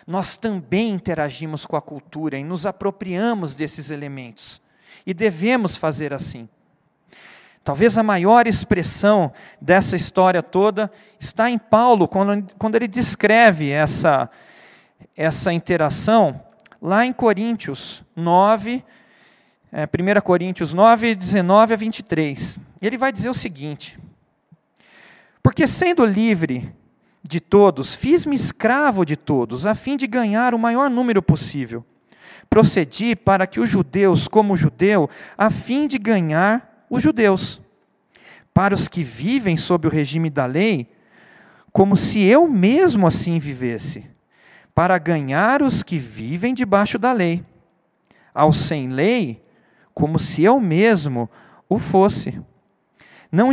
nós 0.05 0.37
também 0.37 0.91
interagimos 0.91 1.65
com 1.65 1.75
a 1.75 1.81
cultura 1.81 2.37
e 2.37 2.43
nos 2.43 2.65
apropriamos 2.65 3.55
desses 3.55 3.91
elementos. 3.91 4.61
E 5.05 5.13
devemos 5.13 5.77
fazer 5.77 6.13
assim. 6.13 6.47
Talvez 7.63 7.97
a 7.97 8.03
maior 8.03 8.45
expressão 8.45 9.33
dessa 9.59 9.95
história 9.95 10.43
toda 10.43 10.91
está 11.19 11.49
em 11.49 11.57
Paulo, 11.57 12.07
quando, 12.07 12.53
quando 12.59 12.75
ele 12.75 12.87
descreve 12.87 13.71
essa, 13.71 14.29
essa 15.17 15.51
interação 15.51 16.39
lá 16.79 17.05
em 17.05 17.11
Coríntios 17.11 18.03
9, 18.15 18.83
é, 19.71 19.85
1 19.85 20.21
Coríntios 20.21 20.73
9, 20.73 21.15
19 21.15 21.73
a 21.73 21.77
23. 21.77 22.59
Ele 22.79 22.97
vai 22.97 23.11
dizer 23.11 23.29
o 23.29 23.33
seguinte: 23.33 23.97
Porque 25.41 25.65
sendo 25.65 26.05
livre 26.05 26.71
de 27.27 27.39
todos, 27.39 27.95
fiz-me 27.95 28.35
escravo 28.35 29.03
de 29.03 29.15
todos, 29.15 29.65
a 29.65 29.73
fim 29.73 29.97
de 29.97 30.05
ganhar 30.05 30.53
o 30.53 30.59
maior 30.59 30.89
número 30.89 31.23
possível. 31.23 31.83
Procedi 32.49 33.15
para 33.15 33.47
que 33.47 33.59
os 33.59 33.67
judeus, 33.67 34.27
como 34.27 34.55
judeu, 34.55 35.09
a 35.35 35.49
fim 35.49 35.87
de 35.87 35.97
ganhar 35.97 36.85
os 36.89 37.01
judeus. 37.01 37.59
Para 38.53 38.75
os 38.75 38.87
que 38.87 39.03
vivem 39.03 39.57
sob 39.57 39.87
o 39.87 39.91
regime 39.91 40.29
da 40.29 40.45
lei, 40.45 40.87
como 41.71 41.97
se 41.97 42.23
eu 42.23 42.47
mesmo 42.47 43.07
assim 43.07 43.39
vivesse, 43.39 44.05
para 44.73 44.97
ganhar 44.97 45.63
os 45.63 45.81
que 45.81 45.97
vivem 45.97 46.53
debaixo 46.53 46.99
da 46.99 47.11
lei. 47.11 47.43
Ao 48.33 48.53
sem 48.53 48.89
lei, 48.89 49.41
como 49.93 50.19
se 50.19 50.43
eu 50.43 50.59
mesmo 50.59 51.29
o 51.67 51.79
fosse 51.79 52.39
não, 53.31 53.51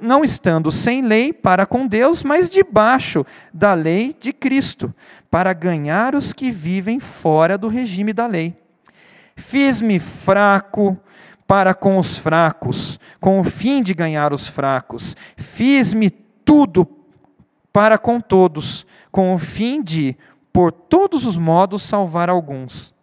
não 0.00 0.24
estando 0.24 0.72
sem 0.72 1.02
lei 1.02 1.32
para 1.32 1.66
com 1.66 1.86
Deus, 1.86 2.22
mas 2.22 2.48
debaixo 2.50 3.24
da 3.52 3.74
lei 3.74 4.14
de 4.18 4.32
Cristo, 4.32 4.94
para 5.30 5.52
ganhar 5.52 6.14
os 6.14 6.32
que 6.32 6.50
vivem 6.50 6.98
fora 6.98 7.56
do 7.56 7.68
regime 7.68 8.12
da 8.12 8.26
lei. 8.26 8.56
Fiz-me 9.36 9.98
fraco 9.98 10.98
para 11.46 11.74
com 11.74 11.98
os 11.98 12.18
fracos, 12.18 13.00
com 13.20 13.40
o 13.40 13.44
fim 13.44 13.82
de 13.82 13.94
ganhar 13.94 14.32
os 14.32 14.46
fracos. 14.46 15.16
Fiz-me 15.36 16.10
tudo 16.10 16.86
para 17.72 17.98
com 17.98 18.20
todos, 18.20 18.86
com 19.10 19.34
o 19.34 19.38
fim 19.38 19.82
de, 19.82 20.16
por 20.52 20.72
todos 20.72 21.24
os 21.24 21.36
modos, 21.36 21.82
salvar 21.82 22.28
alguns. 22.28 22.94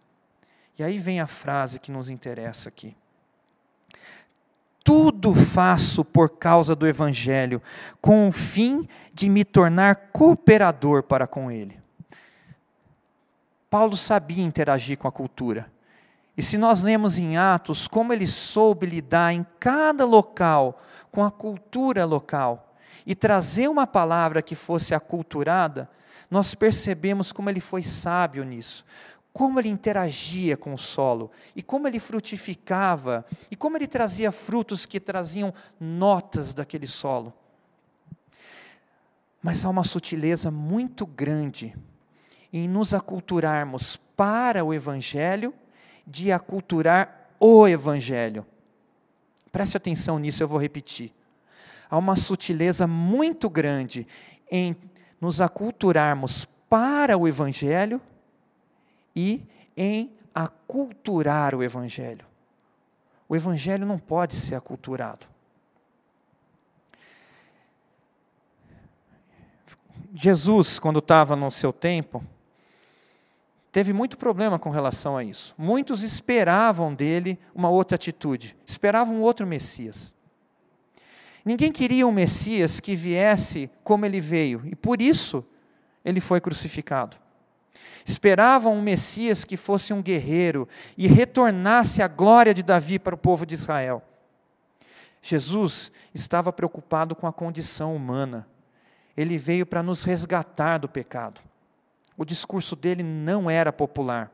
E 0.78 0.82
aí 0.82 0.98
vem 0.98 1.20
a 1.20 1.26
frase 1.26 1.80
que 1.80 1.90
nos 1.90 2.08
interessa 2.08 2.68
aqui. 2.68 2.94
Tudo 4.88 5.34
faço 5.34 6.02
por 6.02 6.30
causa 6.30 6.74
do 6.74 6.86
Evangelho, 6.86 7.60
com 8.00 8.26
o 8.26 8.32
fim 8.32 8.88
de 9.12 9.28
me 9.28 9.44
tornar 9.44 10.08
cooperador 10.14 11.02
para 11.02 11.26
com 11.26 11.50
ele. 11.50 11.78
Paulo 13.68 13.98
sabia 13.98 14.42
interagir 14.42 14.96
com 14.96 15.06
a 15.06 15.12
cultura. 15.12 15.70
E 16.34 16.42
se 16.42 16.56
nós 16.56 16.82
lemos 16.82 17.18
em 17.18 17.36
Atos 17.36 17.86
como 17.86 18.14
ele 18.14 18.26
soube 18.26 18.86
lidar 18.86 19.34
em 19.34 19.44
cada 19.60 20.06
local 20.06 20.80
com 21.12 21.22
a 21.22 21.30
cultura 21.30 22.06
local 22.06 22.74
e 23.04 23.14
trazer 23.14 23.68
uma 23.68 23.86
palavra 23.86 24.40
que 24.40 24.54
fosse 24.54 24.94
aculturada, 24.94 25.86
nós 26.30 26.54
percebemos 26.54 27.30
como 27.30 27.50
ele 27.50 27.60
foi 27.60 27.82
sábio 27.82 28.42
nisso, 28.42 28.86
como 29.38 29.60
ele 29.60 29.68
interagia 29.68 30.56
com 30.56 30.74
o 30.74 30.78
solo 30.78 31.30
e 31.54 31.62
como 31.62 31.86
ele 31.86 32.00
frutificava 32.00 33.24
e 33.48 33.54
como 33.54 33.76
ele 33.76 33.86
trazia 33.86 34.32
frutos 34.32 34.84
que 34.84 34.98
traziam 34.98 35.54
notas 35.78 36.52
daquele 36.52 36.88
solo. 36.88 37.32
Mas 39.40 39.64
há 39.64 39.68
uma 39.68 39.84
sutileza 39.84 40.50
muito 40.50 41.06
grande 41.06 41.72
em 42.52 42.66
nos 42.66 42.92
aculturarmos 42.92 43.94
para 44.16 44.64
o 44.64 44.74
evangelho 44.74 45.54
de 46.04 46.32
aculturar 46.32 47.30
o 47.38 47.68
Evangelho. 47.68 48.44
Preste 49.52 49.76
atenção 49.76 50.18
nisso, 50.18 50.42
eu 50.42 50.48
vou 50.48 50.60
repetir. 50.60 51.12
Há 51.88 51.96
uma 51.96 52.16
sutileza 52.16 52.88
muito 52.88 53.48
grande 53.48 54.04
em 54.50 54.74
nos 55.20 55.40
aculturarmos 55.40 56.44
para 56.68 57.16
o 57.16 57.28
Evangelho 57.28 58.00
e 59.18 59.44
em 59.76 60.12
aculturar 60.32 61.52
o 61.52 61.64
Evangelho. 61.64 62.24
O 63.28 63.34
Evangelho 63.34 63.84
não 63.84 63.98
pode 63.98 64.36
ser 64.36 64.54
aculturado. 64.54 65.26
Jesus, 70.14 70.78
quando 70.78 71.00
estava 71.00 71.34
no 71.34 71.50
seu 71.50 71.72
tempo, 71.72 72.24
teve 73.72 73.92
muito 73.92 74.16
problema 74.16 74.56
com 74.56 74.70
relação 74.70 75.16
a 75.16 75.24
isso. 75.24 75.52
Muitos 75.58 76.04
esperavam 76.04 76.94
dele 76.94 77.36
uma 77.52 77.68
outra 77.68 77.96
atitude, 77.96 78.56
esperavam 78.64 79.20
outro 79.20 79.44
Messias. 79.44 80.14
Ninguém 81.44 81.72
queria 81.72 82.06
um 82.06 82.12
Messias 82.12 82.78
que 82.78 82.94
viesse 82.94 83.68
como 83.82 84.06
ele 84.06 84.20
veio, 84.20 84.62
e 84.64 84.76
por 84.76 85.02
isso 85.02 85.44
ele 86.04 86.20
foi 86.20 86.40
crucificado. 86.40 87.16
Esperavam 88.04 88.74
um 88.74 88.82
Messias 88.82 89.44
que 89.44 89.56
fosse 89.56 89.92
um 89.92 90.02
guerreiro 90.02 90.68
e 90.96 91.06
retornasse 91.06 92.02
a 92.02 92.08
glória 92.08 92.54
de 92.54 92.62
Davi 92.62 92.98
para 92.98 93.14
o 93.14 93.18
povo 93.18 93.44
de 93.44 93.54
Israel. 93.54 94.02
Jesus 95.20 95.92
estava 96.14 96.52
preocupado 96.52 97.14
com 97.14 97.26
a 97.26 97.32
condição 97.32 97.94
humana. 97.94 98.46
Ele 99.16 99.36
veio 99.36 99.66
para 99.66 99.82
nos 99.82 100.04
resgatar 100.04 100.78
do 100.78 100.88
pecado 100.88 101.40
o 102.18 102.24
discurso 102.24 102.74
dele 102.74 103.04
não 103.04 103.48
era 103.48 103.72
popular. 103.72 104.32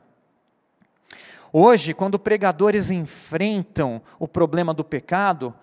Hoje, 1.52 1.92
quando 1.92 2.18
pregadores 2.18 2.90
enfrentam 2.90 4.00
o 4.18 4.26
problema 4.26 4.72
do 4.72 4.82
pecado, 4.82 5.54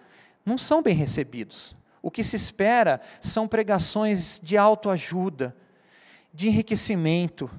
não 0.46 0.56
são 0.56 0.84
bem 0.84 0.96
recebidos. 0.96 1.76
O 2.00 2.12
que 2.12 2.24
se 2.24 2.36
espera 2.36 3.02
são 3.20 3.48
pregações 3.48 4.40
de 4.42 4.56
autoajuda, 4.56 5.56
de 6.32 6.48
enriquecimento, 6.48 7.50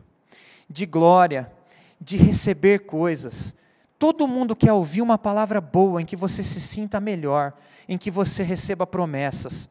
de 0.72 0.87
glória, 0.87 1.52
de 2.00 2.16
receber 2.16 2.80
coisas. 2.80 3.54
Todo 3.98 4.26
mundo 4.26 4.56
quer 4.56 4.72
ouvir 4.72 5.02
uma 5.02 5.18
palavra 5.18 5.61
boa 5.61 6.00
em 6.00 6.04
que 6.04 6.16
você 6.16 6.42
se 6.42 6.61
sinta 6.61 6.98
melhor, 6.98 7.52
em 7.88 7.98
que 7.98 8.11
você 8.11 8.42
receba 8.42 8.87
promessas. 8.87 9.70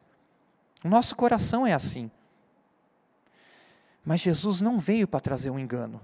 O 0.84 0.88
nosso 0.88 1.14
coração 1.14 1.66
é 1.66 1.72
assim. 1.72 2.10
Mas 4.04 4.20
Jesus 4.20 4.60
não 4.60 4.78
veio 4.78 5.06
para 5.06 5.20
trazer 5.20 5.50
um 5.50 5.58
engano. 5.58 6.00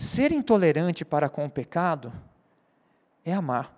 Ser 0.00 0.32
intolerante 0.32 1.04
para 1.04 1.28
com 1.28 1.44
o 1.44 1.50
pecado 1.50 2.10
é 3.22 3.34
amar. 3.34 3.70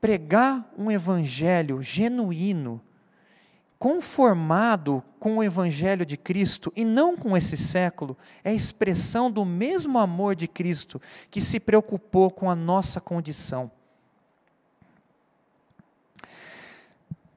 Pregar 0.00 0.72
um 0.78 0.88
evangelho 0.88 1.82
genuíno 1.82 2.80
conformado 3.80 5.02
com 5.18 5.38
o 5.38 5.42
Evangelho 5.42 6.06
de 6.06 6.16
Cristo 6.16 6.72
e 6.76 6.84
não 6.84 7.16
com 7.16 7.36
esse 7.36 7.56
século, 7.56 8.16
é 8.44 8.54
expressão 8.54 9.28
do 9.28 9.44
mesmo 9.44 9.98
amor 9.98 10.36
de 10.36 10.46
Cristo 10.46 11.02
que 11.28 11.40
se 11.40 11.58
preocupou 11.58 12.30
com 12.30 12.48
a 12.48 12.54
nossa 12.54 13.00
condição. 13.00 13.68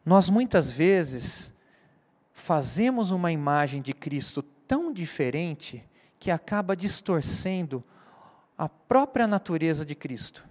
Nós 0.06 0.30
muitas 0.30 0.72
vezes 0.72 1.52
fazemos 2.32 3.10
uma 3.10 3.32
imagem 3.32 3.82
de 3.82 3.96
Cristo 3.96 4.44
tão 4.68 4.94
diferente 4.94 5.84
que 6.20 6.32
acaba 6.32 6.76
distorcendo 6.76 7.84
a 8.58 8.70
própria 8.70 9.28
natureza 9.28 9.86
de 9.86 9.96
Cristo. 9.96 10.44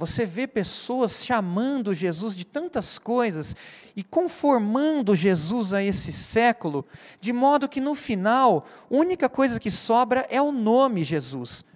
Você 0.00 0.24
vê 0.24 0.46
pessoas 0.46 1.22
chamando 1.22 1.92
Jesus 1.92 2.34
de 2.34 2.46
tantas 2.46 2.98
coisas 2.98 3.54
e 3.94 4.02
conformando 4.02 5.14
Jesus 5.14 5.74
a 5.74 5.82
esse 5.82 6.10
século, 6.10 6.86
de 7.20 7.34
modo 7.34 7.68
que 7.68 7.82
no 7.82 7.94
final, 7.94 8.64
a 8.90 8.94
única 8.94 9.28
coisa 9.28 9.60
que 9.60 9.70
sobra 9.70 10.26
é 10.30 10.40
o 10.40 10.50
nome 10.50 11.04
Jesus, 11.04 11.66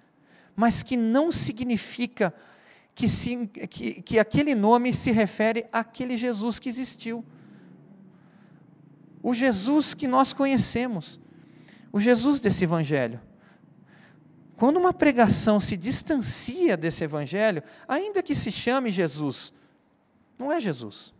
mas 0.55 0.81
que 0.81 0.97
não 0.97 1.31
significa 1.31 2.33
que, 2.95 3.07
se, 3.07 3.45
que, 3.69 4.01
que 4.01 4.17
aquele 4.17 4.55
nome 4.55 4.91
se 4.91 5.11
refere 5.11 5.67
àquele 5.71 6.17
Jesus 6.17 6.57
que 6.57 6.69
existiu. 6.69 7.23
o 9.21 9.33
Jesus 9.33 9.93
que 9.93 10.07
nós 10.07 10.33
conhecemos, 10.33 11.19
o 11.95 11.99
Jesus 11.99 12.41
desse 12.41 12.65
Evangelho. 12.65 13.21
Quando 14.57 14.75
uma 14.75 14.91
pregação 14.91 15.61
se 15.61 15.77
distancia 15.77 16.75
desse 16.75 17.05
Evangelho, 17.05 17.63
ainda 17.87 18.21
que 18.21 18.35
se 18.35 18.51
chame 18.51 18.91
Jesus, 18.91 19.53
não 20.37 20.51
é 20.51 20.59
Jesus. 20.59 21.13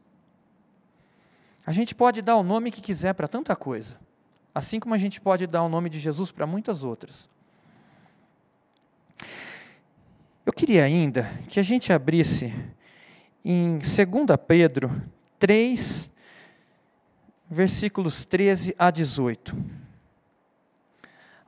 A 1.65 1.71
gente 1.71 1.95
pode 1.95 2.21
dar 2.21 2.35
o 2.35 2.43
nome 2.43 2.71
que 2.71 2.81
quiser 2.81 3.13
para 3.13 3.25
tanta 3.25 3.55
coisa, 3.55 3.97
assim 4.53 4.77
como 4.77 4.93
a 4.93 4.97
gente 4.97 5.21
pode 5.21 5.47
dar 5.47 5.63
o 5.63 5.69
nome 5.69 5.89
de 5.89 5.97
Jesus 5.97 6.29
para 6.29 6.45
muitas 6.45 6.83
outras. 6.83 7.29
Eu 10.45 10.51
queria 10.51 10.83
ainda 10.83 11.23
que 11.47 11.57
a 11.57 11.63
gente 11.63 11.93
abrisse 11.93 12.53
em 13.45 13.77
2 13.77 13.88
Pedro 14.45 14.91
3, 15.39 16.11
versículos 17.49 18.25
13 18.25 18.75
a 18.77 18.91
18. 18.91 19.85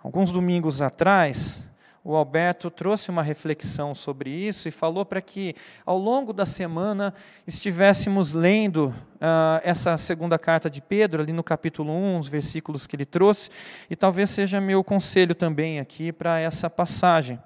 Alguns 0.08 0.32
domingos 0.32 0.82
atrás, 0.82 1.70
o 2.02 2.16
Alberto 2.16 2.72
trouxe 2.72 3.10
uma 3.10 3.22
reflexão 3.22 3.94
sobre 3.94 4.30
isso 4.30 4.70
e 4.70 4.72
falou 4.72 5.06
para 5.06 5.20
que, 5.20 5.54
ao 5.86 5.98
longo 5.98 6.32
da 6.32 6.46
semana, 6.46 7.14
estivéssemos 7.46 8.32
lendo 8.32 8.96
uh, 9.16 9.60
essa 9.64 9.98
segunda 9.98 10.40
carta 10.40 10.70
de 10.70 10.80
Pedro, 10.80 11.22
ali 11.22 11.34
no 11.34 11.44
capítulo 11.44 11.92
1, 11.92 12.20
os 12.20 12.30
versículos 12.30 12.88
que 12.88 12.96
ele 12.96 13.04
trouxe, 13.04 13.50
e 13.90 13.98
talvez 13.98 14.30
seja 14.30 14.62
meu 14.62 14.82
conselho 14.82 15.36
também 15.36 15.78
aqui 15.78 16.14
para 16.14 16.40
essa 16.40 16.70
passagem. 16.70 17.38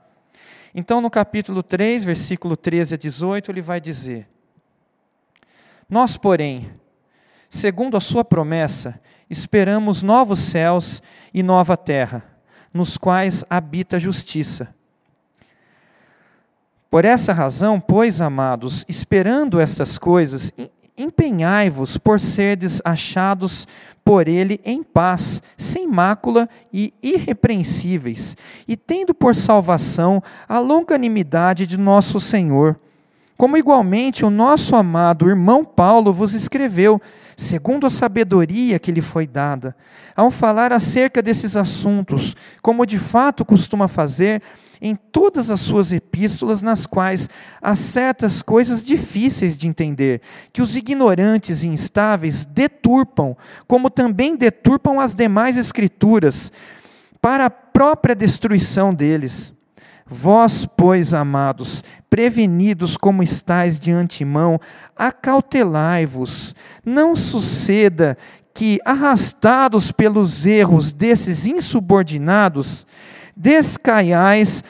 Então, 0.75 1.01
no 1.01 1.09
capítulo 1.09 1.63
3, 1.63 2.03
versículo 2.03 2.55
13 2.55 2.93
a 2.93 2.97
18, 2.99 3.49
ele 3.49 3.61
vai 3.61 3.81
dizer: 3.81 4.29
Nós, 5.89 6.15
porém, 6.15 6.69
segundo 7.49 7.97
a 7.97 7.99
Sua 7.99 8.23
promessa, 8.23 9.01
esperamos 9.27 10.03
novos 10.03 10.37
céus 10.37 11.01
e 11.33 11.41
nova 11.41 11.75
terra, 11.75 12.30
nos 12.73 12.97
quais 12.97 13.43
habita 13.49 13.97
a 13.97 13.99
justiça. 13.99 14.73
Por 16.89 17.05
essa 17.05 17.31
razão, 17.31 17.79
pois, 17.79 18.19
amados, 18.19 18.85
esperando 18.87 19.59
estas 19.59 19.97
coisas, 19.97 20.51
empenhai-vos 20.97 21.97
por 21.97 22.19
serdes 22.19 22.81
achados 22.83 23.65
por 24.03 24.27
ele 24.27 24.59
em 24.65 24.83
paz, 24.83 25.41
sem 25.57 25.87
mácula 25.87 26.49
e 26.73 26.93
irrepreensíveis, 27.01 28.35
e 28.67 28.75
tendo 28.75 29.13
por 29.13 29.35
salvação 29.35 30.21
a 30.47 30.59
longanimidade 30.59 31.65
de 31.65 31.77
nosso 31.77 32.19
Senhor. 32.19 32.77
Como 33.41 33.57
igualmente 33.57 34.23
o 34.23 34.29
nosso 34.29 34.75
amado 34.75 35.27
irmão 35.27 35.65
Paulo 35.65 36.13
vos 36.13 36.35
escreveu, 36.35 37.01
segundo 37.35 37.87
a 37.87 37.89
sabedoria 37.89 38.77
que 38.77 38.91
lhe 38.91 39.01
foi 39.01 39.25
dada, 39.25 39.75
ao 40.15 40.29
falar 40.29 40.71
acerca 40.71 41.23
desses 41.23 41.57
assuntos, 41.57 42.35
como 42.61 42.85
de 42.85 42.99
fato 42.99 43.43
costuma 43.43 43.87
fazer, 43.87 44.43
em 44.79 44.95
todas 44.95 45.49
as 45.49 45.59
suas 45.59 45.91
epístolas, 45.91 46.61
nas 46.61 46.85
quais 46.85 47.27
há 47.59 47.75
certas 47.75 48.43
coisas 48.43 48.85
difíceis 48.85 49.57
de 49.57 49.67
entender, 49.67 50.21
que 50.53 50.61
os 50.61 50.77
ignorantes 50.77 51.63
e 51.63 51.67
instáveis 51.67 52.45
deturpam, 52.45 53.35
como 53.65 53.89
também 53.89 54.35
deturpam 54.35 54.99
as 54.99 55.15
demais 55.15 55.57
escrituras, 55.57 56.51
para 57.19 57.47
a 57.47 57.49
própria 57.49 58.13
destruição 58.13 58.93
deles. 58.93 59.51
Vós, 60.13 60.65
pois, 60.65 61.13
amados, 61.13 61.85
prevenidos 62.09 62.97
como 62.97 63.23
estáis 63.23 63.79
de 63.79 63.93
antemão, 63.93 64.59
acautelai-vos, 64.93 66.53
não 66.85 67.15
suceda 67.15 68.17
que, 68.53 68.77
arrastados 68.83 69.89
pelos 69.89 70.45
erros 70.45 70.91
desses 70.91 71.45
insubordinados, 71.47 72.85
descaiais 73.37 74.65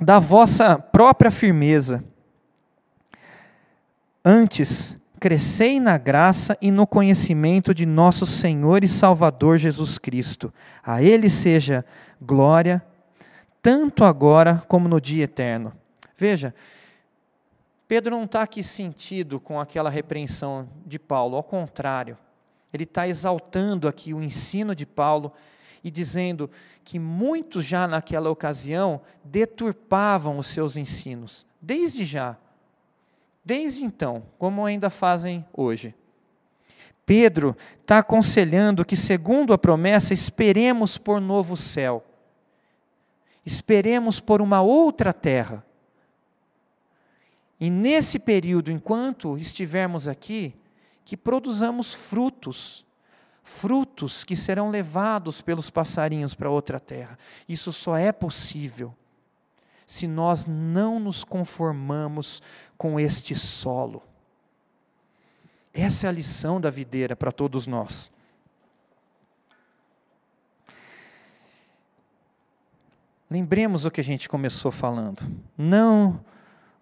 da 0.00 0.18
vossa 0.18 0.78
própria 0.78 1.30
firmeza. 1.30 2.02
Antes, 4.24 4.96
crescei 5.20 5.78
na 5.78 5.98
graça 5.98 6.56
e 6.62 6.70
no 6.70 6.86
conhecimento 6.86 7.74
de 7.74 7.84
nosso 7.84 8.24
Senhor 8.24 8.82
e 8.82 8.88
Salvador 8.88 9.58
Jesus 9.58 9.98
Cristo. 9.98 10.50
A 10.82 11.02
Ele 11.02 11.28
seja 11.28 11.84
glória, 12.18 12.82
tanto 13.62 14.04
agora 14.04 14.62
como 14.68 14.88
no 14.88 15.00
dia 15.00 15.24
eterno. 15.24 15.72
Veja, 16.16 16.54
Pedro 17.86 18.16
não 18.16 18.24
está 18.24 18.42
aqui 18.42 18.62
sentido 18.62 19.40
com 19.40 19.58
aquela 19.58 19.90
repreensão 19.90 20.68
de 20.86 20.98
Paulo, 20.98 21.36
ao 21.36 21.42
contrário, 21.42 22.16
ele 22.72 22.84
está 22.84 23.08
exaltando 23.08 23.88
aqui 23.88 24.14
o 24.14 24.22
ensino 24.22 24.74
de 24.74 24.86
Paulo 24.86 25.32
e 25.82 25.90
dizendo 25.90 26.50
que 26.84 26.98
muitos 26.98 27.64
já 27.64 27.88
naquela 27.88 28.30
ocasião 28.30 29.00
deturpavam 29.24 30.38
os 30.38 30.46
seus 30.46 30.76
ensinos, 30.76 31.46
desde 31.60 32.04
já, 32.04 32.36
desde 33.44 33.84
então, 33.84 34.22
como 34.38 34.64
ainda 34.64 34.88
fazem 34.88 35.44
hoje. 35.52 35.94
Pedro 37.04 37.56
está 37.80 37.98
aconselhando 37.98 38.84
que, 38.84 38.94
segundo 38.94 39.52
a 39.52 39.58
promessa, 39.58 40.14
esperemos 40.14 40.96
por 40.96 41.20
novo 41.20 41.56
céu, 41.56 42.04
esperemos 43.44 44.20
por 44.20 44.40
uma 44.40 44.60
outra 44.60 45.12
terra. 45.12 45.64
E 47.58 47.68
nesse 47.68 48.18
período, 48.18 48.70
enquanto 48.70 49.36
estivermos 49.36 50.08
aqui, 50.08 50.54
que 51.04 51.16
produzamos 51.16 51.92
frutos 51.92 52.84
frutos 53.50 54.22
que 54.22 54.36
serão 54.36 54.70
levados 54.70 55.40
pelos 55.40 55.68
passarinhos 55.68 56.34
para 56.34 56.50
outra 56.50 56.78
terra. 56.78 57.18
Isso 57.48 57.72
só 57.72 57.96
é 57.96 58.12
possível 58.12 58.94
se 59.84 60.06
nós 60.06 60.46
não 60.46 61.00
nos 61.00 61.24
conformamos 61.24 62.40
com 62.78 62.98
este 62.98 63.34
solo. 63.34 64.02
Essa 65.74 66.06
é 66.06 66.08
a 66.08 66.12
lição 66.12 66.60
da 66.60 66.70
videira 66.70 67.16
para 67.16 67.32
todos 67.32 67.66
nós. 67.66 68.10
Lembremos 73.30 73.84
o 73.84 73.92
que 73.92 74.00
a 74.00 74.04
gente 74.04 74.28
começou 74.28 74.72
falando. 74.72 75.22
Não 75.56 76.18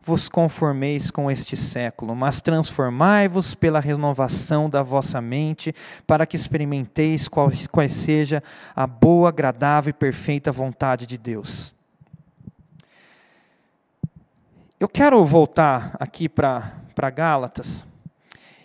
vos 0.00 0.30
conformeis 0.30 1.10
com 1.10 1.30
este 1.30 1.54
século, 1.54 2.16
mas 2.16 2.40
transformai-vos 2.40 3.54
pela 3.54 3.80
renovação 3.80 4.70
da 4.70 4.82
vossa 4.82 5.20
mente, 5.20 5.74
para 6.06 6.24
que 6.24 6.36
experimenteis 6.36 7.28
qual, 7.28 7.50
qual 7.70 7.86
seja 7.86 8.42
a 8.74 8.86
boa, 8.86 9.28
agradável 9.28 9.90
e 9.90 9.92
perfeita 9.92 10.50
vontade 10.50 11.06
de 11.06 11.18
Deus. 11.18 11.74
Eu 14.80 14.88
quero 14.88 15.22
voltar 15.26 15.94
aqui 16.00 16.30
para 16.30 17.10
Gálatas 17.14 17.86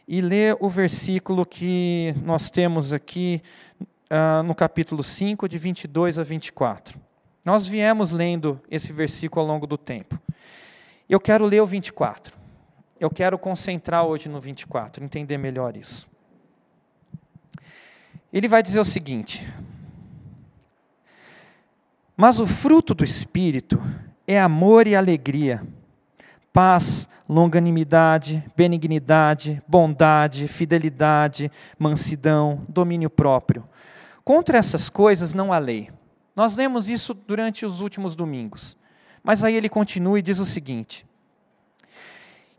e 0.08 0.22
ler 0.22 0.56
o 0.62 0.70
versículo 0.70 1.46
que 1.46 2.16
nós 2.24 2.50
temos 2.50 2.94
aqui 2.94 3.42
uh, 4.10 4.42
no 4.44 4.56
capítulo 4.56 5.04
5, 5.04 5.50
de 5.50 5.58
22 5.58 6.18
a 6.18 6.24
24. 6.24 6.98
Nós 7.44 7.68
viemos 7.68 8.12
lendo 8.12 8.60
esse 8.72 8.94
versículo 8.94 9.42
ao 9.42 9.48
longo 9.48 9.68
do 9.68 9.78
tempo. 9.78 10.20
Eu 11.10 11.20
quero 11.20 11.46
ler 11.46 11.62
o 11.62 11.66
24. 11.66 12.34
Eu 13.00 13.10
quero 13.10 13.38
concentrar 13.38 14.06
hoje 14.06 14.30
no 14.30 14.40
24, 14.40 15.04
entender 15.04 15.38
melhor 15.38 15.76
isso. 15.76 16.08
Ele 18.32 18.48
vai 18.48 18.64
dizer 18.64 18.80
o 18.80 18.86
seguinte: 18.86 19.46
Mas 22.16 22.40
o 22.40 22.48
fruto 22.48 22.94
do 22.94 23.04
Espírito 23.04 23.82
é 24.26 24.40
amor 24.40 24.88
e 24.88 24.96
alegria, 24.96 25.62
paz, 26.54 27.10
longanimidade, 27.28 28.42
benignidade, 28.56 29.62
bondade, 29.68 30.48
fidelidade, 30.48 31.52
mansidão, 31.78 32.66
domínio 32.70 33.10
próprio. 33.10 33.68
Contra 34.24 34.58
essas 34.58 34.90
coisas 34.90 35.34
não 35.34 35.52
há 35.52 35.58
lei. 35.58 35.90
Nós 36.36 36.56
lemos 36.56 36.90
isso 36.90 37.14
durante 37.14 37.66
os 37.66 37.82
últimos 37.82 38.16
domingos. 38.16 38.78
Mas 39.24 39.44
aí 39.44 39.56
ele 39.56 39.70
continua 39.70 40.20
e 40.20 40.22
diz 40.22 40.40
o 40.40 40.46
seguinte: 40.46 41.06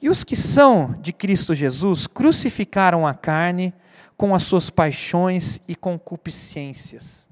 E 0.00 0.08
os 0.08 0.24
que 0.24 0.36
são 0.36 0.94
de 1.00 1.12
Cristo 1.12 1.54
Jesus 1.54 2.06
crucificaram 2.06 3.06
a 3.06 3.14
carne 3.14 3.74
com 4.16 4.34
as 4.34 4.44
suas 4.44 4.70
paixões 4.70 5.60
e 5.66 5.74
concupiscências. 5.74 7.28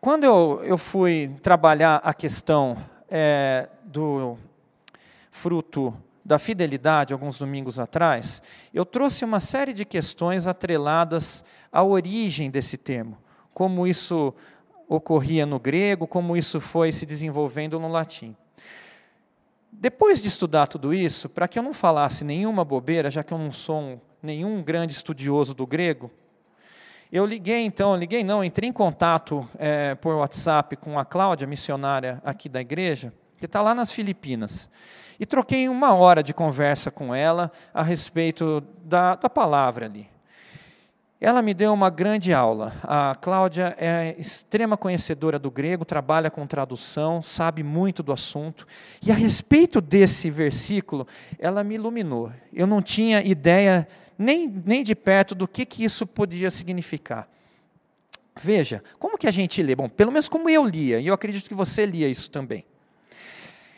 Quando 0.00 0.24
eu, 0.24 0.62
eu 0.64 0.78
fui 0.78 1.30
trabalhar 1.42 1.96
a 1.96 2.14
questão 2.14 2.76
é, 3.08 3.68
do 3.84 4.38
fruto 5.30 5.94
da 6.24 6.38
fidelidade, 6.38 7.12
alguns 7.12 7.38
domingos 7.38 7.78
atrás, 7.78 8.42
eu 8.72 8.84
trouxe 8.84 9.24
uma 9.24 9.40
série 9.40 9.72
de 9.72 9.84
questões 9.84 10.46
atreladas 10.46 11.44
à 11.72 11.82
origem 11.82 12.50
desse 12.50 12.78
termo, 12.78 13.18
como 13.52 13.86
isso 13.86 14.34
ocorria 14.88 15.46
no 15.46 15.58
grego, 15.58 16.06
como 16.06 16.36
isso 16.36 16.60
foi 16.60 16.92
se 16.92 17.06
desenvolvendo 17.06 17.78
no 17.78 17.88
latim. 17.88 18.36
Depois 19.70 20.20
de 20.20 20.28
estudar 20.28 20.66
tudo 20.66 20.92
isso, 20.92 21.28
para 21.28 21.46
que 21.46 21.58
eu 21.58 21.62
não 21.62 21.72
falasse 21.72 22.24
nenhuma 22.24 22.64
bobeira, 22.64 23.10
já 23.10 23.22
que 23.22 23.32
eu 23.32 23.38
não 23.38 23.52
sou 23.52 23.80
um 23.80 24.00
nenhum 24.22 24.62
grande 24.62 24.92
estudioso 24.92 25.54
do 25.54 25.66
grego. 25.66 26.10
Eu 27.10 27.26
liguei 27.26 27.64
então, 27.64 27.96
liguei 27.96 28.22
não, 28.22 28.44
entrei 28.44 28.68
em 28.68 28.72
contato 28.72 29.48
é, 29.58 29.94
por 29.96 30.14
WhatsApp 30.14 30.76
com 30.76 30.98
a 30.98 31.04
Cláudia, 31.04 31.46
missionária 31.46 32.20
aqui 32.24 32.48
da 32.48 32.60
igreja, 32.60 33.12
que 33.36 33.46
está 33.46 33.60
lá 33.62 33.74
nas 33.74 33.90
Filipinas. 33.90 34.70
E 35.18 35.26
troquei 35.26 35.68
uma 35.68 35.92
hora 35.94 36.22
de 36.22 36.32
conversa 36.32 36.90
com 36.90 37.14
ela 37.14 37.50
a 37.74 37.82
respeito 37.82 38.62
da, 38.84 39.16
da 39.16 39.28
palavra 39.28 39.86
ali. 39.86 40.08
Ela 41.20 41.42
me 41.42 41.52
deu 41.52 41.70
uma 41.74 41.90
grande 41.90 42.32
aula. 42.32 42.72
A 42.82 43.14
Cláudia 43.14 43.76
é 43.78 44.14
extrema 44.18 44.74
conhecedora 44.74 45.38
do 45.38 45.50
grego, 45.50 45.84
trabalha 45.84 46.30
com 46.30 46.46
tradução, 46.46 47.20
sabe 47.20 47.62
muito 47.62 48.02
do 48.02 48.10
assunto. 48.10 48.66
E 49.06 49.12
a 49.12 49.14
respeito 49.14 49.82
desse 49.82 50.30
versículo, 50.30 51.06
ela 51.38 51.62
me 51.62 51.74
iluminou. 51.74 52.32
Eu 52.50 52.66
não 52.66 52.80
tinha 52.80 53.22
ideia 53.22 53.86
nem, 54.18 54.48
nem 54.64 54.82
de 54.82 54.94
perto 54.94 55.34
do 55.34 55.46
que, 55.46 55.66
que 55.66 55.84
isso 55.84 56.06
podia 56.06 56.50
significar. 56.50 57.28
Veja, 58.40 58.82
como 58.98 59.18
que 59.18 59.26
a 59.26 59.30
gente 59.30 59.62
lê? 59.62 59.76
Bom, 59.76 59.90
pelo 59.90 60.10
menos 60.10 60.26
como 60.26 60.48
eu 60.48 60.64
lia, 60.64 61.00
e 61.00 61.06
eu 61.06 61.12
acredito 61.12 61.48
que 61.48 61.54
você 61.54 61.84
lia 61.84 62.08
isso 62.08 62.30
também. 62.30 62.64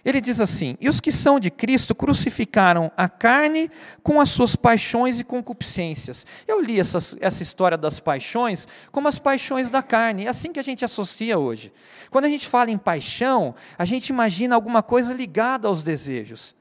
Ele 0.05 0.21
diz 0.21 0.41
assim: 0.41 0.77
E 0.81 0.89
os 0.89 1.01
que 1.01 1.13
são 1.13 1.39
de 1.39 1.51
Cristo 1.51 1.95
crucificaram 1.95 2.91
a 2.97 3.09
carne 3.09 3.71
com 4.03 4.21
as 4.21 4.31
suas 4.31 4.57
paixões 4.57 5.21
e 5.21 5.25
concupiscências. 5.25 6.27
Eu 6.47 6.61
li 6.61 6.81
essa, 6.81 6.99
essa 7.21 7.43
história 7.43 7.79
das 7.79 8.01
paixões 8.01 8.67
como 8.91 9.07
as 9.07 9.19
paixões 9.19 9.71
da 9.71 9.83
carne. 9.83 10.27
É 10.27 10.29
assim 10.29 10.53
que 10.53 10.59
a 10.59 10.65
gente 10.65 10.85
associa 10.85 11.39
hoje. 11.39 11.73
Quando 12.11 12.25
a 12.25 12.29
gente 12.29 12.49
fala 12.49 12.71
em 12.71 12.79
paixão, 12.79 13.55
a 13.79 13.85
gente 13.85 14.09
imagina 14.09 14.55
alguma 14.57 14.83
coisa 14.83 15.13
ligada 15.13 15.69
aos 15.69 15.83
desejos. 15.83 16.55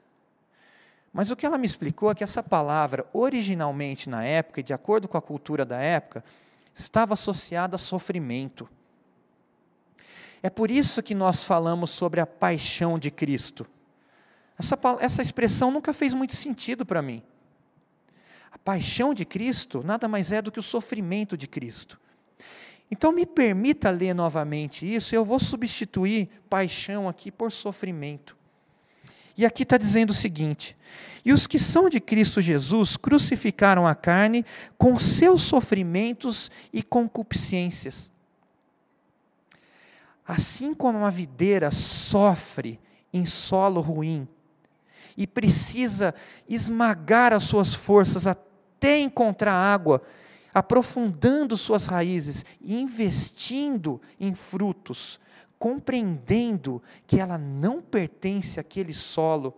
Mas 1.12 1.30
o 1.30 1.36
que 1.36 1.44
ela 1.44 1.58
me 1.58 1.66
explicou 1.66 2.10
é 2.10 2.14
que 2.14 2.24
essa 2.24 2.42
palavra, 2.42 3.04
originalmente 3.12 4.08
na 4.08 4.24
época, 4.24 4.60
e 4.60 4.62
de 4.62 4.72
acordo 4.72 5.06
com 5.06 5.18
a 5.18 5.22
cultura 5.22 5.64
da 5.64 5.78
época, 5.78 6.24
estava 6.72 7.12
associada 7.12 7.74
a 7.74 7.78
sofrimento. 7.78 8.68
É 10.42 10.50
por 10.50 10.70
isso 10.70 11.02
que 11.02 11.14
nós 11.14 11.44
falamos 11.44 11.90
sobre 11.90 12.20
a 12.20 12.26
paixão 12.26 12.98
de 12.98 13.10
Cristo. 13.10 13.66
Essa, 14.58 14.78
essa 15.00 15.22
expressão 15.22 15.70
nunca 15.70 15.92
fez 15.92 16.12
muito 16.12 16.34
sentido 16.34 16.84
para 16.84 17.00
mim. 17.00 17.22
A 18.50 18.58
paixão 18.58 19.14
de 19.14 19.24
Cristo 19.24 19.82
nada 19.84 20.08
mais 20.08 20.32
é 20.32 20.42
do 20.42 20.52
que 20.52 20.58
o 20.58 20.62
sofrimento 20.62 21.36
de 21.36 21.46
Cristo. 21.46 21.98
Então 22.90 23.10
me 23.10 23.24
permita 23.24 23.88
ler 23.88 24.14
novamente 24.14 24.92
isso, 24.92 25.14
eu 25.14 25.24
vou 25.24 25.40
substituir 25.40 26.28
paixão 26.50 27.08
aqui 27.08 27.30
por 27.30 27.50
sofrimento. 27.50 28.36
E 29.34 29.46
aqui 29.46 29.62
está 29.62 29.78
dizendo 29.78 30.10
o 30.10 30.14
seguinte: 30.14 30.76
E 31.24 31.32
os 31.32 31.46
que 31.46 31.58
são 31.58 31.88
de 31.88 31.98
Cristo 32.00 32.42
Jesus 32.42 32.98
crucificaram 32.98 33.86
a 33.86 33.94
carne 33.94 34.44
com 34.76 34.98
seus 34.98 35.40
sofrimentos 35.40 36.50
e 36.70 36.82
concupiscências. 36.82 38.11
Assim 40.26 40.72
como 40.72 40.98
uma 40.98 41.10
videira 41.10 41.70
sofre 41.70 42.78
em 43.12 43.26
solo 43.26 43.80
ruim 43.80 44.26
e 45.16 45.26
precisa 45.26 46.14
esmagar 46.48 47.32
as 47.32 47.42
suas 47.42 47.74
forças 47.74 48.26
até 48.26 49.00
encontrar 49.00 49.52
água, 49.52 50.02
aprofundando 50.54 51.56
suas 51.56 51.86
raízes 51.86 52.44
e 52.60 52.74
investindo 52.74 54.00
em 54.18 54.34
frutos, 54.34 55.20
compreendendo 55.58 56.82
que 57.06 57.20
ela 57.20 57.36
não 57.36 57.82
pertence 57.82 58.58
àquele 58.58 58.92
solo, 58.92 59.54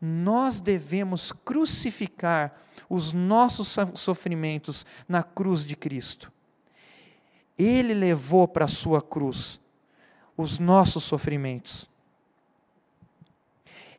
nós 0.00 0.60
devemos 0.60 1.32
crucificar 1.32 2.54
os 2.88 3.12
nossos 3.12 3.76
sofrimentos 3.94 4.84
na 5.08 5.22
cruz 5.22 5.64
de 5.64 5.76
Cristo. 5.76 6.32
Ele 7.56 7.94
levou 7.94 8.46
para 8.48 8.64
a 8.64 8.68
sua 8.68 9.00
cruz 9.00 9.60
os 10.36 10.58
nossos 10.58 11.04
sofrimentos. 11.04 11.88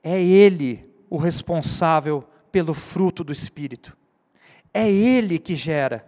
É 0.03 0.21
Ele 0.21 0.87
o 1.09 1.17
responsável 1.17 2.23
pelo 2.51 2.73
fruto 2.73 3.23
do 3.23 3.33
Espírito. 3.33 3.95
É 4.73 4.89
Ele 4.89 5.39
que 5.39 5.55
gera. 5.55 6.05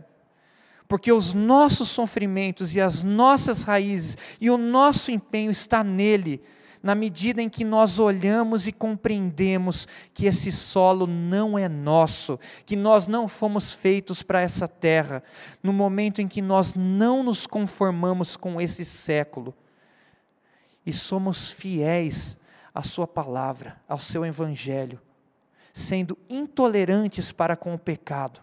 Porque 0.87 1.11
os 1.11 1.33
nossos 1.33 1.89
sofrimentos 1.89 2.75
e 2.75 2.81
as 2.81 3.03
nossas 3.03 3.63
raízes 3.63 4.17
e 4.39 4.49
o 4.49 4.57
nosso 4.57 5.11
empenho 5.11 5.51
está 5.51 5.83
nele, 5.83 6.41
na 6.81 6.95
medida 6.95 7.41
em 7.41 7.49
que 7.49 7.65
nós 7.65 7.99
olhamos 7.99 8.67
e 8.67 8.71
compreendemos 8.71 9.87
que 10.13 10.27
esse 10.27 10.51
solo 10.51 11.05
não 11.05 11.57
é 11.57 11.67
nosso, 11.67 12.39
que 12.65 12.75
nós 12.75 13.07
não 13.07 13.27
fomos 13.27 13.73
feitos 13.73 14.23
para 14.23 14.39
essa 14.39 14.67
terra, 14.67 15.21
no 15.61 15.73
momento 15.73 16.21
em 16.21 16.27
que 16.27 16.41
nós 16.41 16.73
não 16.73 17.23
nos 17.23 17.45
conformamos 17.45 18.37
com 18.37 18.61
esse 18.61 18.85
século 18.85 19.53
e 20.87 20.93
somos 20.93 21.49
fiéis 21.49 22.37
à 22.73 22.81
Sua 22.81 23.05
palavra, 23.05 23.75
ao 23.89 23.99
Seu 23.99 24.25
Evangelho, 24.25 25.01
sendo 25.73 26.17
intolerantes 26.29 27.29
para 27.29 27.57
com 27.57 27.73
o 27.73 27.77
pecado, 27.77 28.39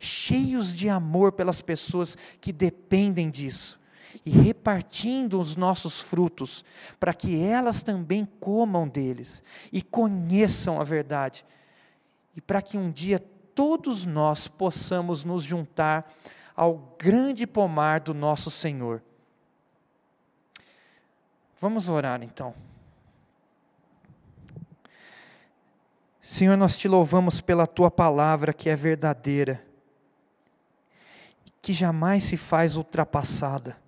cheios 0.00 0.74
de 0.74 0.88
amor 0.88 1.30
pelas 1.30 1.62
pessoas 1.62 2.18
que 2.40 2.52
dependem 2.52 3.30
disso 3.30 3.80
e 4.26 4.30
repartindo 4.30 5.38
os 5.38 5.54
nossos 5.54 6.00
frutos, 6.00 6.64
para 6.98 7.14
que 7.14 7.40
elas 7.40 7.84
também 7.84 8.26
comam 8.40 8.88
deles 8.88 9.40
e 9.72 9.80
conheçam 9.80 10.80
a 10.80 10.84
verdade, 10.84 11.46
e 12.34 12.40
para 12.40 12.60
que 12.60 12.76
um 12.76 12.90
dia 12.90 13.20
todos 13.54 14.04
nós 14.04 14.48
possamos 14.48 15.22
nos 15.22 15.44
juntar 15.44 16.12
ao 16.56 16.96
grande 16.98 17.46
pomar 17.46 18.00
do 18.00 18.12
nosso 18.12 18.50
Senhor 18.50 19.00
Vamos 21.64 21.88
orar 21.88 22.22
então. 22.22 22.54
Senhor, 26.20 26.58
nós 26.58 26.76
te 26.76 26.86
louvamos 26.86 27.40
pela 27.40 27.66
tua 27.66 27.90
palavra 27.90 28.52
que 28.52 28.68
é 28.68 28.76
verdadeira, 28.76 29.64
que 31.62 31.72
jamais 31.72 32.24
se 32.24 32.36
faz 32.36 32.76
ultrapassada. 32.76 33.78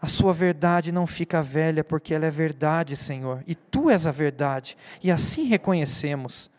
A 0.00 0.06
sua 0.06 0.32
verdade 0.32 0.90
não 0.90 1.06
fica 1.06 1.42
velha, 1.42 1.84
porque 1.84 2.14
ela 2.14 2.24
é 2.24 2.30
verdade, 2.30 2.96
Senhor, 2.96 3.44
e 3.46 3.54
tu 3.54 3.90
és 3.90 4.06
a 4.06 4.10
verdade, 4.10 4.78
e 5.02 5.10
assim 5.10 5.44
reconhecemos. 5.44 6.50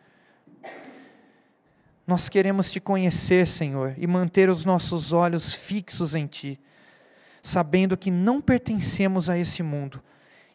Nós 2.05 2.29
queremos 2.29 2.69
te 2.69 2.79
conhecer, 2.79 3.47
Senhor, 3.47 3.95
e 3.97 4.05
manter 4.05 4.47
os 4.47 4.63
nossos 4.63 5.11
olhos 5.11 5.55
fixos 5.55 6.13
em 6.13 6.27
ti 6.27 6.59
sabendo 7.47 7.95
que 7.95 8.11
não 8.11 8.41
pertencemos 8.41 9.29
a 9.29 9.37
esse 9.37 9.63
mundo 9.63 10.03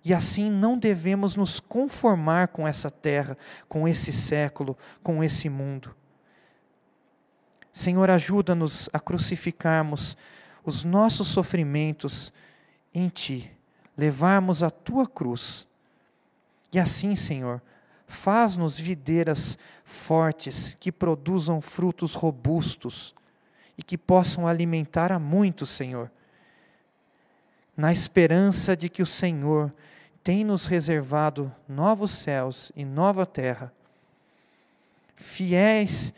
e 0.05 0.13
assim 0.13 0.51
não 0.51 0.77
devemos 0.77 1.35
nos 1.35 1.59
conformar 1.59 2.49
com 2.49 2.69
essa 2.69 2.91
terra, 2.91 3.35
com 3.67 3.89
esse 3.89 4.13
século, 4.13 4.77
com 5.03 5.25
esse 5.25 5.49
mundo. 5.49 5.97
Senhor, 7.73 8.11
ajuda-nos 8.11 8.91
a 8.93 9.01
crucificarmos 9.01 10.19
os 10.63 10.85
nossos 10.85 11.29
sofrimentos 11.29 12.31
em 12.93 13.09
Ti, 13.09 13.51
levarmos 13.97 14.63
a 14.63 14.69
Tua 14.69 15.07
cruz. 15.07 15.67
E 16.71 16.79
assim, 16.79 17.17
Senhor, 17.17 17.63
faz-nos 18.07 18.79
videiras 18.79 19.57
fortes 19.83 20.77
que 20.79 20.93
produzam 20.93 21.63
frutos 21.63 22.13
robustos 22.13 23.15
e 23.79 23.83
que 23.83 23.97
possam 23.97 24.47
alimentar 24.47 25.11
a 25.11 25.19
muitos, 25.19 25.71
Senhor 25.71 26.11
na 27.83 27.93
esperança 27.93 28.77
de 28.77 28.89
que 28.89 29.03
o 29.03 29.07
Senhor 29.07 29.75
tem 30.23 30.45
nos 30.45 30.67
reservado 30.67 31.53
novos 31.67 32.13
céus 32.13 32.71
e 32.77 32.85
nova 32.85 33.27
terra, 33.27 33.73
fiéis 35.17 36.15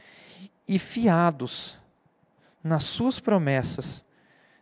e 0.68 0.78
fiados 0.78 1.78
nas 2.62 2.84
Suas 2.84 3.18
promessas, 3.18 4.04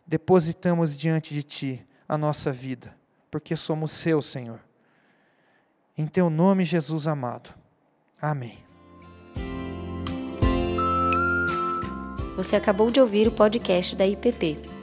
depositamos 0.07 0.95
diante 0.95 1.33
de 1.33 1.43
Ti 1.43 1.85
a 2.07 2.17
nossa 2.17 2.53
vida, 2.53 2.95
porque 3.29 3.57
somos 3.57 3.91
Seu, 3.91 4.21
Senhor. 4.21 4.61
Em 5.97 6.07
Teu 6.07 6.29
nome, 6.29 6.63
Jesus 6.63 7.05
amado. 7.05 7.53
Amém. 8.21 8.63
Você 12.37 12.55
acabou 12.55 12.89
de 12.89 13.01
ouvir 13.01 13.27
o 13.27 13.31
podcast 13.33 13.93
da 13.93 14.07
IPP. 14.07 14.82